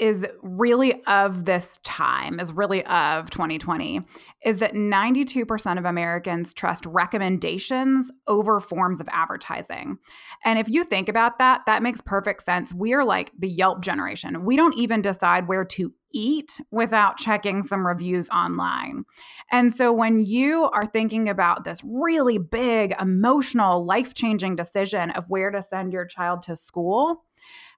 [0.00, 4.00] is really of this time, is really of 2020,
[4.44, 9.98] is that 92% of Americans trust recommendations over forms of advertising.
[10.42, 12.72] And if you think about that, that makes perfect sense.
[12.72, 14.46] We are like the Yelp generation.
[14.46, 19.04] We don't even decide where to eat without checking some reviews online.
[19.52, 25.28] And so when you are thinking about this really big, emotional, life changing decision of
[25.28, 27.24] where to send your child to school,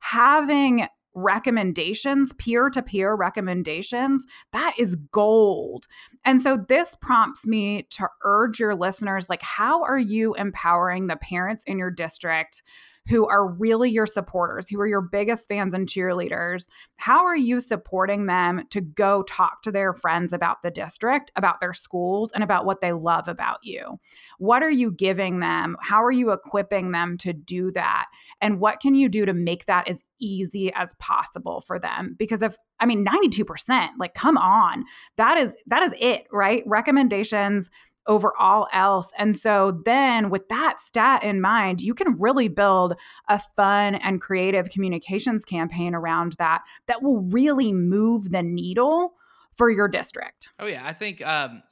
[0.01, 5.87] having recommendations, peer to peer recommendations, that is gold.
[6.25, 11.17] And so this prompts me to urge your listeners like, how are you empowering the
[11.17, 12.63] parents in your district?
[13.09, 17.61] Who are really your supporters, who are your biggest fans and cheerleaders, how are you
[17.61, 22.45] supporting them to go talk to their friends about the district, about their schools, and
[22.45, 23.99] about what they love about you?
[24.39, 25.77] What are you giving them?
[25.81, 28.07] How are you equipping them to do that?
[28.41, 32.15] And what can you do to make that as easy as possible for them?
[32.19, 34.85] Because if I mean 92%, like come on.
[35.17, 36.63] That is that is it, right?
[36.67, 37.69] Recommendations
[38.07, 39.11] over all else.
[39.19, 42.95] And so then with that stat in mind, you can really build
[43.29, 49.15] a fun and creative communications campaign around that that will really move the needle
[49.57, 50.51] for your district.
[50.59, 51.63] Oh yeah, I think um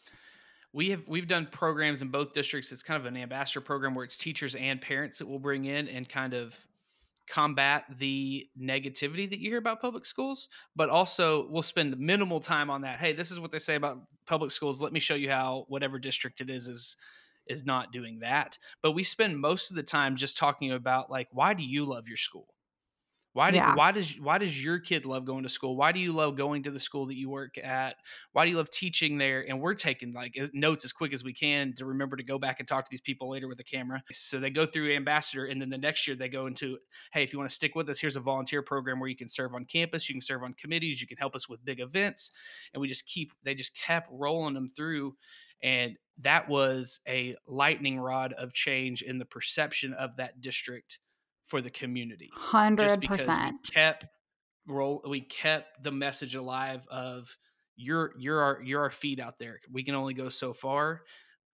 [0.72, 2.70] we have we've done programs in both districts.
[2.70, 5.88] It's kind of an ambassador program where it's teachers and parents that will bring in
[5.88, 6.66] and kind of
[7.30, 12.70] combat the negativity that you hear about public schools, but also we'll spend minimal time
[12.70, 12.98] on that.
[12.98, 14.82] Hey, this is what they say about public schools.
[14.82, 16.96] Let me show you how whatever district it is is
[17.46, 18.58] is not doing that.
[18.82, 22.08] But we spend most of the time just talking about like why do you love
[22.08, 22.54] your school?
[23.32, 23.76] Why do yeah.
[23.76, 25.76] why does why does your kid love going to school?
[25.76, 27.94] Why do you love going to the school that you work at?
[28.32, 29.44] Why do you love teaching there?
[29.48, 32.58] And we're taking like notes as quick as we can to remember to go back
[32.58, 34.02] and talk to these people later with the camera.
[34.10, 36.78] So they go through ambassador, and then the next year they go into,
[37.12, 39.28] hey, if you want to stick with us, here's a volunteer program where you can
[39.28, 42.32] serve on campus, you can serve on committees, you can help us with big events,
[42.74, 45.14] and we just keep they just kept rolling them through,
[45.62, 50.98] and that was a lightning rod of change in the perception of that district
[51.50, 52.30] for the community.
[52.32, 53.00] Hundred percent.
[53.00, 54.06] Just because we kept
[54.66, 57.36] roll, we kept the message alive of
[57.76, 59.58] you're you're our you're our feet out there.
[59.70, 61.02] We can only go so far.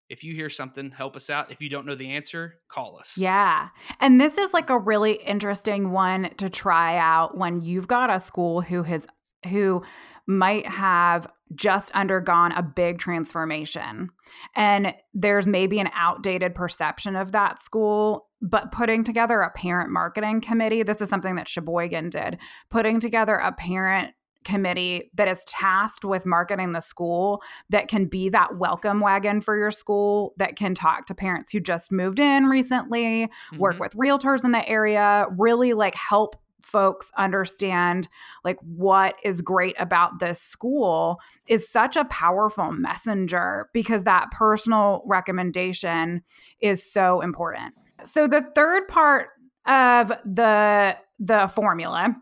[0.09, 1.50] If you hear something, help us out.
[1.50, 3.18] If you don't know the answer, call us.
[3.18, 3.70] Yeah.
[3.98, 4.76] And this is like mm.
[4.76, 9.09] a really interesting one to try out when you've got a school who has
[9.48, 9.82] who
[10.28, 14.11] might have just undergone a big transformation.
[14.54, 20.40] And there's maybe an outdated perception of that school, but putting together a parent marketing
[20.40, 22.38] committee, this is something that Sheboygan did,
[22.70, 28.29] putting together a parent committee that is tasked with marketing the school that can be
[28.29, 32.44] that welcome wagon for your school that can talk to parents who just moved in
[32.44, 33.59] recently mm-hmm.
[33.59, 38.09] work with realtors in the area really like help folks understand
[38.44, 45.03] like what is great about this school is such a powerful messenger because that personal
[45.07, 46.22] recommendation
[46.61, 47.75] is so important.
[48.04, 49.28] So the third part
[49.66, 52.14] of the the formula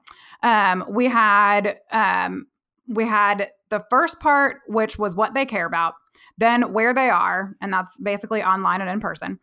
[0.43, 2.47] um, we had um,
[2.87, 5.95] we had the first part which was what they care about
[6.39, 9.39] then where they are and that's basically online and in person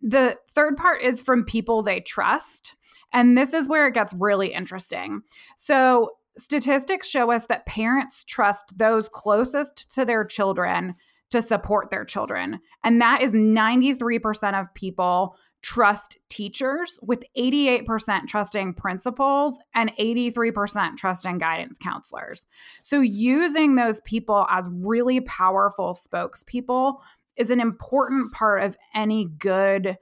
[0.00, 2.76] the third part is from people they trust
[3.12, 5.22] and this is where it gets really interesting.
[5.56, 10.94] So, statistics show us that parents trust those closest to their children
[11.30, 12.60] to support their children.
[12.84, 21.38] And that is 93% of people trust teachers, with 88% trusting principals and 83% trusting
[21.38, 22.46] guidance counselors.
[22.80, 26.98] So, using those people as really powerful spokespeople
[27.36, 29.96] is an important part of any good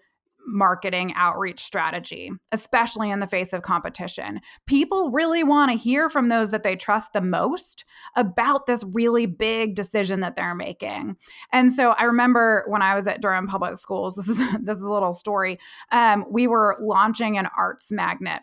[0.46, 4.40] marketing outreach strategy, especially in the face of competition.
[4.66, 7.84] People really want to hear from those that they trust the most
[8.16, 11.16] about this really big decision that they're making.
[11.52, 14.84] And so I remember when I was at Durham Public Schools, this is this is
[14.84, 15.56] a little story.
[15.92, 18.42] Um, we were launching an arts magnet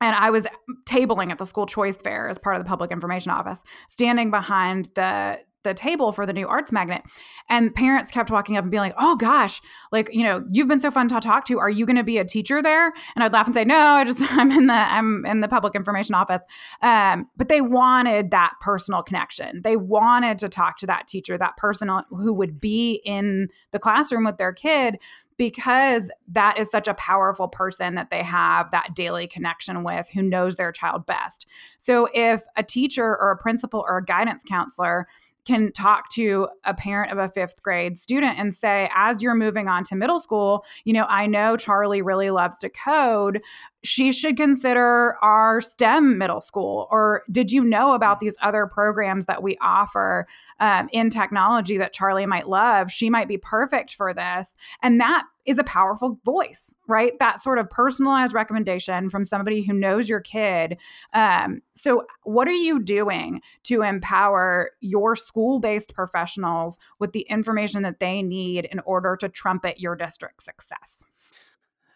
[0.00, 0.46] and I was
[0.86, 4.88] tabling at the school choice fair as part of the public information office, standing behind
[4.94, 7.02] the the table for the new arts magnet.
[7.48, 9.60] And parents kept walking up and being like oh gosh
[9.92, 11.58] like you know you've been so fun to talk to.
[11.58, 12.92] Are you going to be a teacher there?
[13.14, 15.74] And i'd laugh and say no i just i'm in the i'm in the public
[15.74, 16.42] information office.
[16.82, 19.62] Um, but they wanted that personal connection.
[19.62, 24.24] They wanted to talk to that teacher that person who would be in the classroom
[24.24, 24.98] with their kid
[25.40, 30.20] because that is such a powerful person that they have that daily connection with who
[30.20, 31.46] knows their child best.
[31.78, 35.06] So if a teacher or a principal or a guidance counselor
[35.44, 39.68] can talk to a parent of a fifth grade student and say, as you're moving
[39.68, 43.42] on to middle school, you know, I know Charlie really loves to code.
[43.82, 46.86] She should consider our STEM middle school.
[46.90, 50.26] Or did you know about these other programs that we offer
[50.60, 52.90] um, in technology that Charlie might love?
[52.90, 54.52] She might be perfect for this.
[54.82, 57.12] And that is a powerful voice, right?
[57.18, 60.78] That sort of personalized recommendation from somebody who knows your kid.
[61.12, 67.82] Um, so, what are you doing to empower your school based professionals with the information
[67.82, 71.02] that they need in order to trumpet your district's success?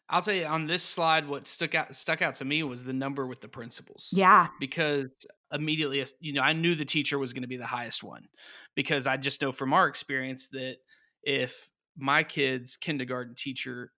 [0.08, 2.92] I'll tell you on this slide, what stuck out stuck out to me was the
[2.92, 4.10] number with the principals.
[4.14, 8.04] Yeah, because immediately, you know, I knew the teacher was going to be the highest
[8.04, 8.26] one
[8.74, 10.76] because I just know from our experience that
[11.22, 13.92] if my kid's kindergarten teacher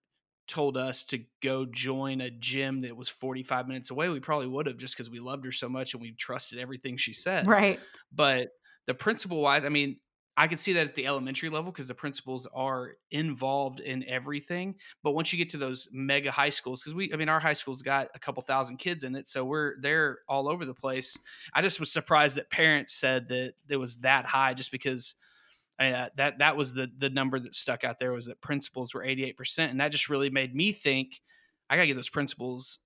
[0.47, 4.65] told us to go join a gym that was 45 minutes away, we probably would
[4.67, 7.47] have just because we loved her so much and we trusted everything she said.
[7.47, 7.79] Right.
[8.13, 8.49] But
[8.85, 9.97] the principal wise, I mean,
[10.39, 14.75] I could see that at the elementary level because the principals are involved in everything.
[15.01, 17.53] But once you get to those mega high schools, because we, I mean, our high
[17.53, 21.17] school's got a couple thousand kids in it, so we're they're all over the place.
[21.55, 25.15] I just was surprised that parents said that it was that high, just because
[25.79, 29.03] uh, that that was the the number that stuck out there was that principals were
[29.03, 31.21] 88% and that just really made me think
[31.69, 32.79] i got to get those principals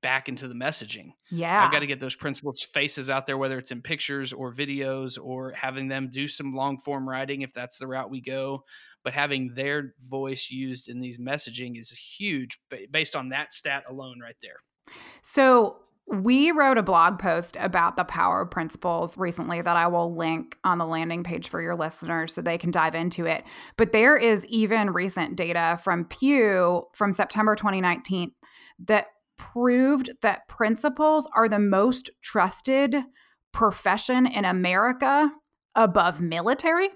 [0.00, 1.12] back into the messaging.
[1.30, 1.64] Yeah.
[1.64, 5.18] i've got to get those principals faces out there whether it's in pictures or videos
[5.22, 8.64] or having them do some long form writing if that's the route we go
[9.04, 12.58] but having their voice used in these messaging is huge
[12.90, 14.56] based on that stat alone right there.
[15.22, 15.76] So
[16.06, 20.58] we wrote a blog post about the power of principals recently that I will link
[20.62, 23.44] on the landing page for your listeners so they can dive into it.
[23.76, 28.32] But there is even recent data from Pew from September 2019
[28.86, 29.06] that
[29.38, 32.96] proved that principals are the most trusted
[33.52, 35.30] profession in America
[35.74, 36.90] above military,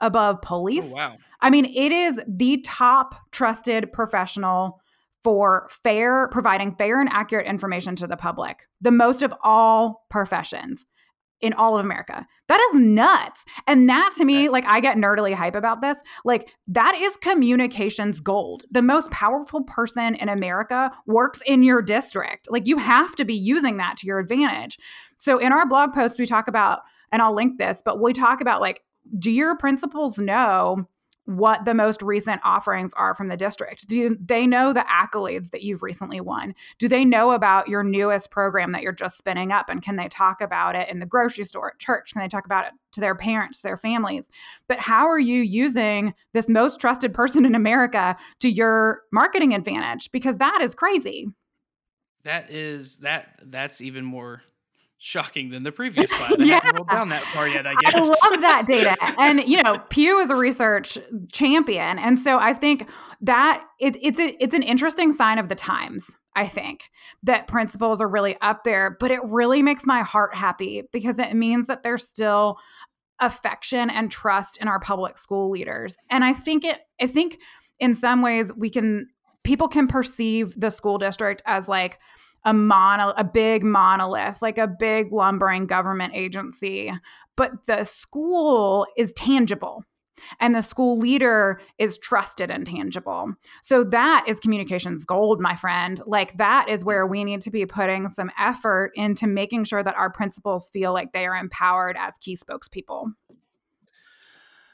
[0.00, 0.84] above oh, police.
[0.86, 1.16] Oh, wow.
[1.40, 4.80] I mean, it is the top trusted professional
[5.24, 10.84] for fair providing fair and accurate information to the public the most of all professions
[11.40, 12.26] in all of America.
[12.48, 13.44] That is nuts.
[13.66, 15.98] And that to me, like I get nerdily hype about this.
[16.24, 18.64] Like that is communications gold.
[18.70, 22.48] The most powerful person in America works in your district.
[22.50, 24.78] Like you have to be using that to your advantage.
[25.18, 26.80] So in our blog post, we talk about,
[27.12, 28.80] and I'll link this, but we talk about like,
[29.18, 30.88] do your principals know
[31.26, 33.88] what the most recent offerings are from the district?
[33.88, 36.54] Do they know the accolades that you've recently won?
[36.78, 39.68] Do they know about your newest program that you're just spinning up?
[39.68, 42.12] And can they talk about it in the grocery store, at church?
[42.12, 44.28] Can they talk about it to their parents, their families?
[44.68, 50.10] But how are you using this most trusted person in America to your marketing advantage?
[50.12, 51.28] Because that is crazy.
[52.24, 54.42] That is that that's even more
[55.04, 56.40] shocking than the previous slide.
[56.40, 56.54] I yeah.
[56.54, 57.94] haven't rolled down that far yet, I guess.
[57.94, 58.96] I love that data.
[59.18, 60.96] and, you know, Pew is a research
[61.30, 61.98] champion.
[61.98, 62.88] And so I think
[63.20, 66.10] that it, it's, a, it's an interesting sign of the times.
[66.34, 66.90] I think
[67.22, 71.34] that principals are really up there, but it really makes my heart happy because it
[71.34, 72.58] means that there's still
[73.20, 75.94] affection and trust in our public school leaders.
[76.10, 77.38] And I think it, I think
[77.78, 79.08] in some ways we can,
[79.44, 81.98] people can perceive the school district as like,
[82.44, 86.92] a mono a big monolith like a big lumbering government agency
[87.36, 89.84] but the school is tangible
[90.40, 93.32] and the school leader is trusted and tangible.
[93.62, 96.00] So that is communications gold, my friend.
[96.06, 99.96] Like that is where we need to be putting some effort into making sure that
[99.96, 103.12] our principals feel like they are empowered as key spokespeople.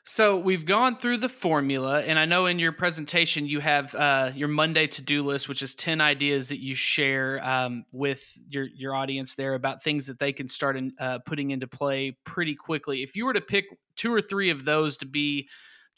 [0.05, 4.31] So we've gone through the formula, and I know in your presentation you have uh,
[4.35, 8.65] your Monday to do list, which is ten ideas that you share um, with your
[8.75, 12.55] your audience there about things that they can start in, uh, putting into play pretty
[12.55, 13.03] quickly.
[13.03, 15.49] If you were to pick two or three of those to be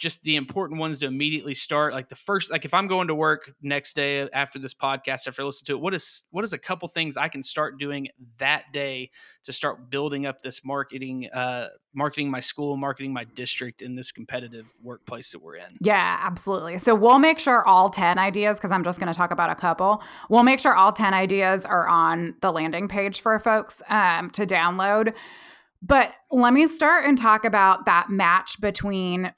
[0.02, 3.14] just the important ones to immediately start like the first like if i'm going to
[3.14, 6.52] work next day after this podcast after I listen to it what is what is
[6.52, 9.10] a couple things i can start doing that day
[9.44, 14.10] to start building up this marketing uh marketing my school marketing my district in this
[14.10, 15.66] competitive workplace that we're in?
[15.82, 16.78] Yeah absolutely.
[16.78, 19.54] So we'll make sure all 10 ideas because i'm just going to talk about a
[19.54, 24.30] couple we'll make sure all 10 ideas are on the landing page for folks um,
[24.30, 25.14] to download.
[25.82, 29.32] But let me start and talk about that match between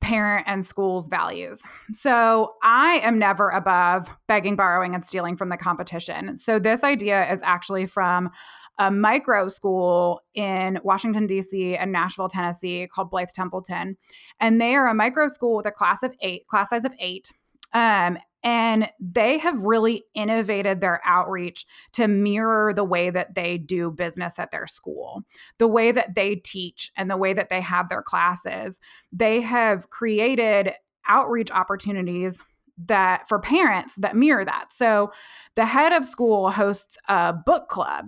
[0.00, 1.62] parent and school's values.
[1.92, 6.38] So I am never above begging, borrowing, and stealing from the competition.
[6.38, 8.30] So this idea is actually from
[8.78, 11.76] a micro school in Washington, D.C.
[11.76, 13.96] and Nashville, Tennessee called Blyth Templeton.
[14.40, 17.32] And they are a micro school with a class of eight, class size of eight.
[17.72, 21.64] Um, and they have really innovated their outreach
[21.94, 25.22] to mirror the way that they do business at their school,
[25.58, 28.78] the way that they teach, and the way that they have their classes.
[29.10, 30.72] They have created
[31.08, 32.38] outreach opportunities
[32.86, 34.66] that for parents that mirror that.
[34.72, 35.12] So
[35.54, 38.06] the head of school hosts a book club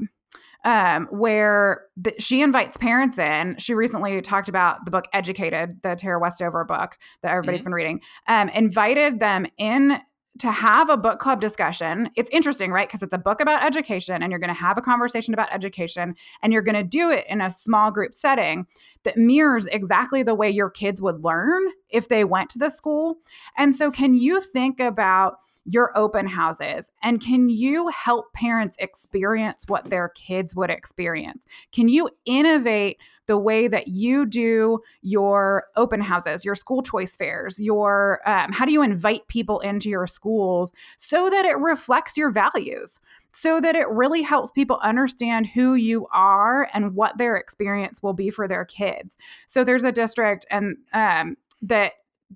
[0.65, 3.57] um, where the, she invites parents in.
[3.59, 7.67] She recently talked about the book Educated, the Tara Westover book that everybody's mm-hmm.
[7.67, 10.01] been reading, um, invited them in
[10.39, 12.11] to have a book club discussion.
[12.17, 12.89] It's interesting, right?
[12.89, 16.15] Because it's a book about education and you're going to have a conversation about education
[16.43, 18.67] and you're going to do it in a small group setting
[19.05, 23.19] that mirrors exactly the way your kids would learn if they went to the school.
[23.57, 29.65] And so, can you think about your open houses and can you help parents experience
[29.67, 31.47] what their kids would experience?
[31.73, 32.99] Can you innovate?
[33.27, 38.65] The way that you do your open houses, your school choice fairs, your um, how
[38.65, 42.99] do you invite people into your schools so that it reflects your values,
[43.33, 48.15] so that it really helps people understand who you are and what their experience will
[48.15, 49.17] be for their kids.
[49.47, 51.93] So there's a district and um, that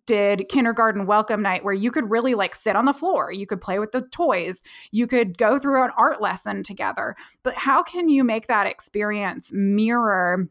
[0.07, 3.33] did kindergarten welcome night where you could really like sit on the floor.
[3.33, 4.61] You could play with the toys.
[4.93, 7.17] You could go through an art lesson together.
[7.43, 10.49] But how can you make that experience mirror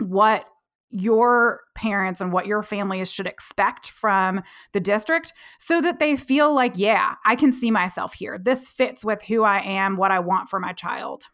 [0.00, 0.46] what
[0.90, 4.42] your parents and what your families should expect from
[4.72, 8.38] the district so that they feel like, yeah, I can see myself here.
[8.42, 11.24] This fits with who I am, what I want for my child.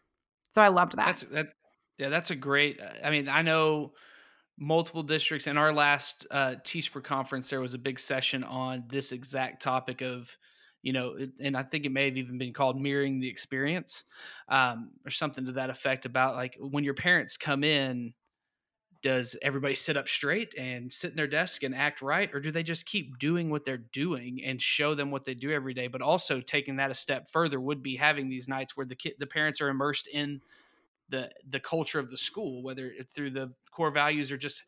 [0.51, 1.05] So I loved that.
[1.05, 1.47] That's that.
[1.97, 2.81] Yeah, that's a great.
[3.03, 3.93] I mean, I know
[4.57, 7.49] multiple districts in our last uh, TSPRA conference.
[7.49, 10.37] There was a big session on this exact topic of
[10.81, 14.03] you know, and I think it may have even been called mirroring the experience
[14.49, 18.13] um, or something to that effect about like when your parents come in
[19.05, 22.49] does everybody sit up straight and sit in their desk and act right or do
[22.49, 25.85] they just keep doing what they're doing and show them what they do every day?
[25.85, 29.13] But also taking that a step further would be having these nights where the kid
[29.19, 30.41] the parents are immersed in
[31.09, 34.63] the the culture of the school whether through the core values or just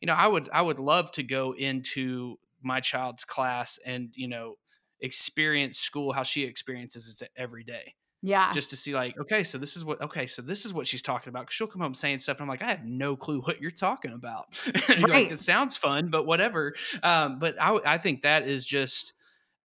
[0.00, 4.28] you know i would i would love to go into my child's class and you
[4.28, 4.54] know
[5.00, 8.52] experience school how she experiences it every day yeah.
[8.52, 11.00] Just to see like, okay, so this is what okay, so this is what she's
[11.00, 11.46] talking about.
[11.46, 13.70] Cause she'll come home saying stuff, and I'm like, I have no clue what you're
[13.70, 14.60] talking about.
[14.88, 15.08] right.
[15.08, 16.74] like, it sounds fun, but whatever.
[17.02, 19.14] Um, but I I think that is just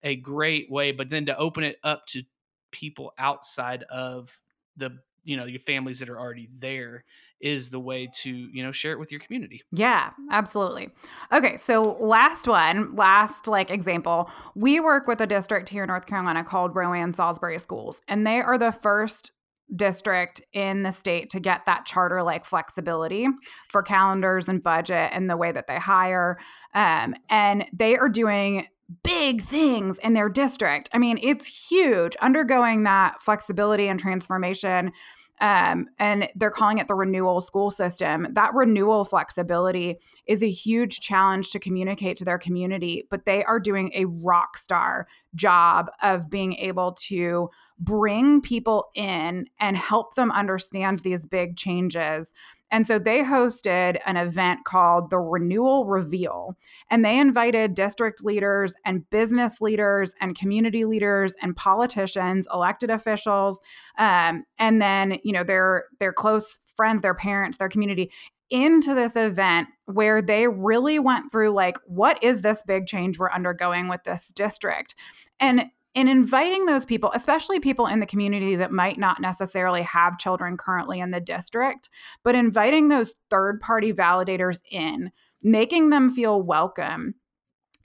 [0.04, 2.24] a great way, but then to open it up to
[2.72, 4.42] people outside of
[4.78, 7.04] the you know your families that are already there
[7.42, 9.62] is the way to you know share it with your community.
[9.72, 10.90] Yeah absolutely.
[11.34, 14.30] Okay so last one last like example.
[14.56, 18.42] We work with a district here in north carolina called rowan salisbury schools and they
[18.42, 19.32] are the first
[19.76, 23.28] district in the state to get that charter like flexibility
[23.70, 26.38] for calendars and budget and the way that they hire
[26.76, 28.68] um, and they are doing
[29.04, 30.90] big things in their district.
[30.94, 34.92] I mean, it's huge undergoing that flexibility and transformation
[35.42, 38.28] um, and they're calling it the renewal school system.
[38.32, 43.60] That renewal flexibility is a huge challenge to communicate to their community, but they are
[43.60, 50.32] doing a rock star job of being able to bring people in and help them
[50.32, 52.34] understand these big changes
[52.76, 56.58] and so they hosted an event called the Renewal Reveal.
[56.92, 63.62] And they invited district leaders and business leaders and community leaders and politicians, elected officials,
[63.98, 68.12] um, and then, you know, their their close friends, their parents, their community
[68.50, 73.32] into this event where they really went through like what is this big change we're
[73.32, 74.96] undergoing with this district
[75.40, 75.64] and
[75.96, 80.58] in inviting those people, especially people in the community that might not necessarily have children
[80.58, 81.90] currently in the district,
[82.24, 87.16] but inviting those third party validators in making them feel welcome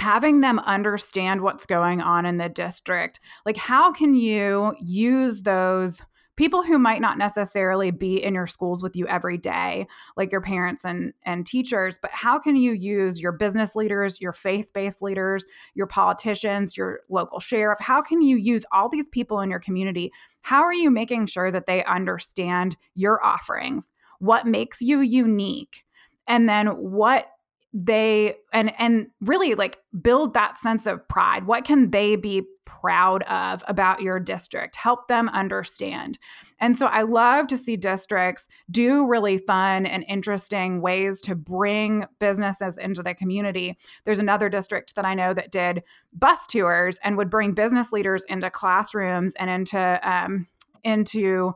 [0.01, 3.21] having them understand what's going on in the district.
[3.45, 6.03] Like how can you use those
[6.41, 9.87] people who might not necessarily be in your schools with you every day
[10.17, 14.33] like your parents and and teachers but how can you use your business leaders your
[14.33, 17.79] faith-based leaders your politicians your local sheriff?
[17.81, 20.13] How can you use all these people in your community?
[20.43, 23.91] How are you making sure that they understand your offerings?
[24.19, 25.85] What makes you unique?
[26.27, 27.27] And then what
[27.73, 31.47] they and and really like build that sense of pride.
[31.47, 32.43] What can they be
[32.81, 34.77] proud of about your district.
[34.77, 36.19] Help them understand.
[36.61, 42.07] And so i love to see districts do really fun and interesting ways to bring
[42.19, 43.77] businesses into the community.
[44.05, 48.25] There's another district that i know that did bus tours and would bring business leaders
[48.29, 50.47] into classrooms and into um,
[50.85, 51.55] into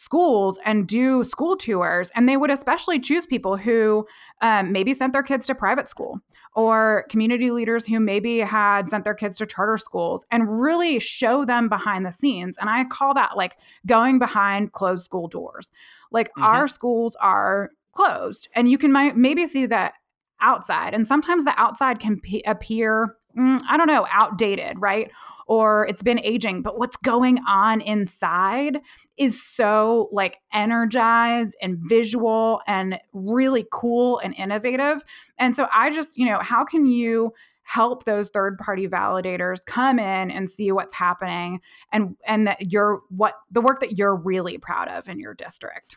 [0.00, 2.10] schools and do school tours.
[2.14, 4.06] And they would especially choose people who
[4.40, 6.20] um, maybe sent their kids to private school
[6.54, 11.44] or community leaders who maybe had sent their kids to charter schools and really show
[11.44, 12.56] them behind the scenes.
[12.58, 15.70] And I call that like going behind closed school doors.
[16.10, 16.44] Like mm-hmm.
[16.44, 19.92] our schools are closed and you can maybe see that
[20.40, 20.94] outside.
[20.94, 25.10] And sometimes the outside can p- appear, mm, I don't know, outdated, right?
[25.50, 28.78] or it's been aging, but what's going on inside
[29.16, 35.02] is so like energized and visual and really cool and innovative.
[35.40, 37.32] And so I just, you know, how can you
[37.64, 41.60] help those third party validators come in and see what's happening
[41.92, 45.96] and and that you're what the work that you're really proud of in your district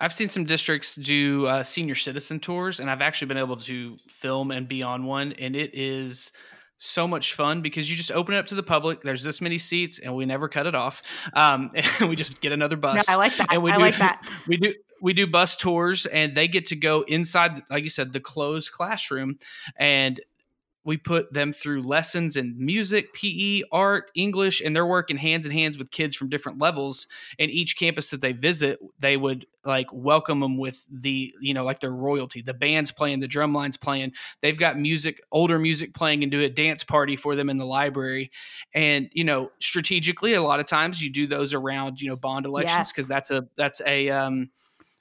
[0.00, 3.96] I've seen some districts do uh, senior citizen tours, and I've actually been able to
[4.08, 6.32] film and be on one, and it is
[6.76, 9.02] so much fun because you just open it up to the public.
[9.02, 11.02] There's this many seats, and we never cut it off.
[11.32, 11.70] Um,
[12.00, 13.08] and we just get another bus.
[13.08, 13.48] No, I like that.
[13.52, 14.28] And we I do, like that.
[14.48, 18.12] We do we do bus tours, and they get to go inside, like you said,
[18.12, 19.38] the closed classroom,
[19.76, 20.18] and
[20.84, 25.52] we put them through lessons in music, PE, art, English, and they're working hands in
[25.52, 27.06] hands with kids from different levels.
[27.38, 31.64] And each campus that they visit, they would like welcome them with the, you know,
[31.64, 32.42] like their royalty.
[32.42, 34.12] The band's playing, the drum line's playing.
[34.42, 37.66] They've got music, older music playing, and do a dance party for them in the
[37.66, 38.30] library.
[38.74, 42.44] And you know, strategically, a lot of times you do those around, you know, bond
[42.44, 44.50] elections because that's a that's a um,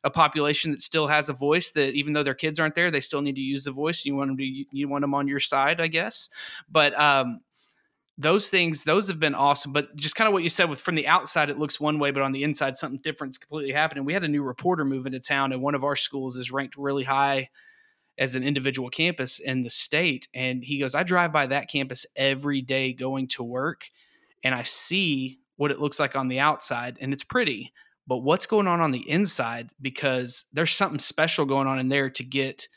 [0.04, 3.00] a population that still has a voice that even though their kids aren't there, they
[3.00, 4.06] still need to use the voice.
[4.06, 6.30] You want them to you want them on your side, I guess.
[6.70, 7.40] But um,
[8.18, 9.72] those things, those have been awesome.
[9.72, 12.12] But just kind of what you said with from the outside, it looks one way,
[12.12, 14.06] but on the inside, something different is completely happening.
[14.06, 16.78] We had a new reporter move into town, and one of our schools is ranked
[16.78, 17.50] really high
[18.18, 20.28] as an individual campus in the state.
[20.34, 23.90] And he goes, I drive by that campus every day going to work,
[24.44, 27.72] and I see what it looks like on the outside, and it's pretty
[28.08, 32.10] but what's going on on the inside because there's something special going on in there
[32.10, 32.68] to get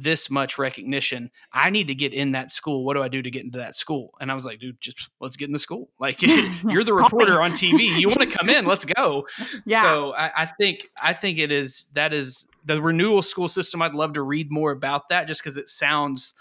[0.00, 1.30] this much recognition.
[1.52, 2.84] I need to get in that school.
[2.84, 4.10] What do I do to get into that school?
[4.20, 5.90] And I was like, dude, just let's get in the school.
[6.00, 6.22] Like
[6.62, 7.98] you're the reporter on TV.
[7.98, 8.64] You want to come in?
[8.64, 9.26] Let's go.
[9.66, 9.82] Yeah.
[9.82, 13.82] So I, I, think I think it is that is the renewal school system.
[13.82, 16.34] I'd love to read more about that just because it sounds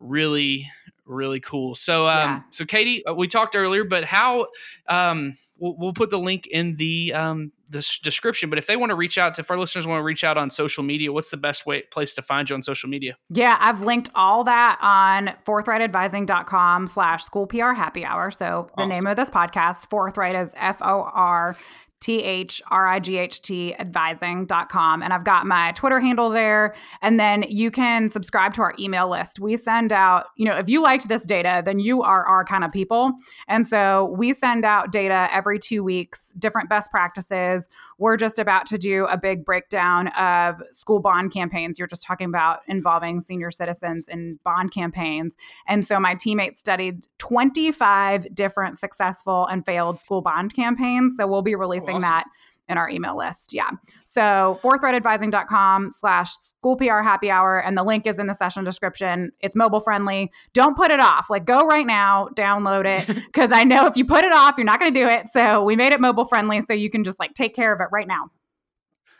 [0.00, 0.66] really
[1.06, 1.74] really cool.
[1.74, 2.40] So um yeah.
[2.50, 4.46] so Katie, uh, we talked earlier, but how
[4.88, 8.48] um we'll, we'll put the link in the um the description.
[8.48, 10.38] But if they want to reach out to, if our listeners want to reach out
[10.38, 13.16] on social media, what's the best way place to find you on social media?
[13.28, 18.30] Yeah, I've linked all that on forthrightadvising.com slash school PR happy hour.
[18.30, 18.88] So the awesome.
[18.90, 21.56] name of this podcast, Forthright is F O R
[22.00, 25.02] T H R I G H T advising.com.
[25.02, 26.74] And I've got my Twitter handle there.
[27.00, 29.40] And then you can subscribe to our email list.
[29.40, 32.64] We send out, you know, if you liked this data, then you are our kind
[32.64, 33.12] of people.
[33.48, 37.66] And so we send out data every two weeks, different best practices.
[37.98, 41.78] We're just about to do a big breakdown of school bond campaigns.
[41.78, 45.34] You're just talking about involving senior citizens in bond campaigns.
[45.66, 51.16] And so my teammates studied 25 different successful and failed school bond campaigns.
[51.16, 52.02] So we'll be releasing awesome.
[52.02, 52.24] that
[52.68, 53.52] in our email list.
[53.52, 53.70] Yeah.
[54.04, 57.58] So forthrightadvising.com slash school PR happy hour.
[57.58, 59.30] And the link is in the session description.
[59.40, 60.32] It's mobile friendly.
[60.52, 61.30] Don't put it off.
[61.30, 63.24] Like go right now, download it.
[63.32, 65.28] Cause I know if you put it off, you're not going to do it.
[65.32, 67.88] So we made it mobile friendly so you can just like take care of it
[67.92, 68.30] right now.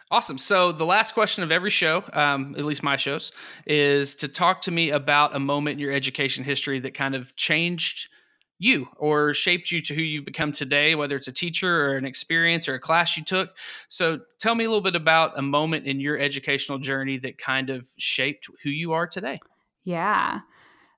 [0.08, 0.38] Awesome.
[0.38, 3.32] So the last question of every show, um, at least my shows,
[3.66, 7.34] is to talk to me about a moment in your education history that kind of
[7.34, 8.08] changed
[8.58, 12.04] you or shaped you to who you've become today, whether it's a teacher or an
[12.04, 13.56] experience or a class you took.
[13.88, 17.70] So tell me a little bit about a moment in your educational journey that kind
[17.70, 19.40] of shaped who you are today.
[19.84, 20.40] Yeah.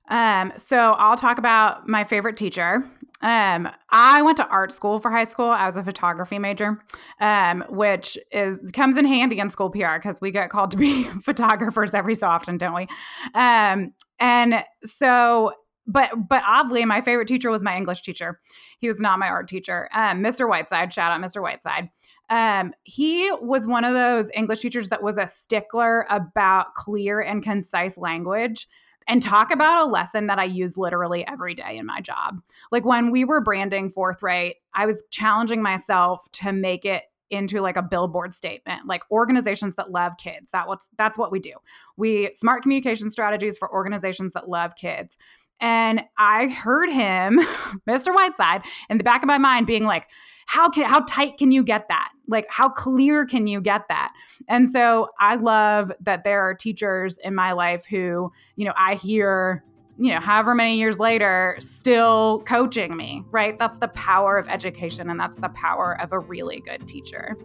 [0.09, 2.83] Um, so I'll talk about my favorite teacher.
[3.21, 5.49] Um, I went to art school for high school.
[5.49, 6.81] I was a photography major,
[7.19, 11.03] um, which is comes in handy in school PR because we get called to be
[11.23, 12.87] photographers every so often, don't we?
[13.35, 15.51] Um, and so,
[15.89, 18.39] but but oddly, my favorite teacher was my English teacher.
[18.77, 20.47] He was not my art teacher, um, Mr.
[20.47, 20.93] Whiteside.
[20.93, 21.41] Shout out, Mr.
[21.41, 21.89] Whiteside.
[22.29, 27.43] Um, he was one of those English teachers that was a stickler about clear and
[27.43, 28.67] concise language
[29.07, 32.39] and talk about a lesson that I use literally every day in my job.
[32.71, 37.77] Like when we were branding Forthright, I was challenging myself to make it into like
[37.77, 41.53] a billboard statement like organizations that love kids that what's that's what we do
[41.95, 45.15] we smart communication strategies for organizations that love kids
[45.59, 47.39] and i heard him
[47.89, 50.09] mr whiteside in the back of my mind being like
[50.49, 52.09] how can how tight can you get that?
[52.27, 54.13] Like how clear can you get that?
[54.47, 58.95] And so I love that there are teachers in my life who, you know, I
[58.95, 59.63] hear
[59.99, 63.59] you know, however many years later, still coaching me, right?
[63.59, 67.35] That's the power of education and that's the power of a really good teacher.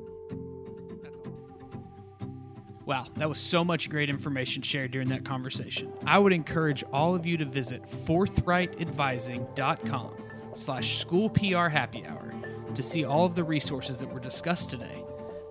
[2.86, 5.90] Wow, that was so much great information shared during that conversation.
[6.06, 10.10] I would encourage all of you to visit forthrightadvising.com
[10.54, 12.34] slash school PR happy hour
[12.74, 15.02] to see all of the resources that were discussed today.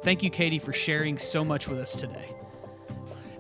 [0.04, 2.36] Thank you, Katie, for sharing so much with us today.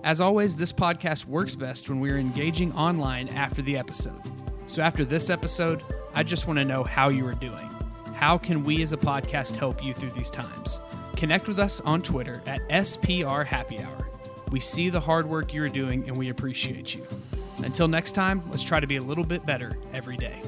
[0.03, 4.19] As always, this podcast works best when we are engaging online after the episode.
[4.65, 5.83] So, after this episode,
[6.13, 7.69] I just want to know how you are doing.
[8.13, 10.79] How can we as a podcast help you through these times?
[11.15, 14.07] Connect with us on Twitter at SPR Happy Hour.
[14.51, 17.05] We see the hard work you're doing and we appreciate you.
[17.63, 20.41] Until next time, let's try to be a little bit better every day.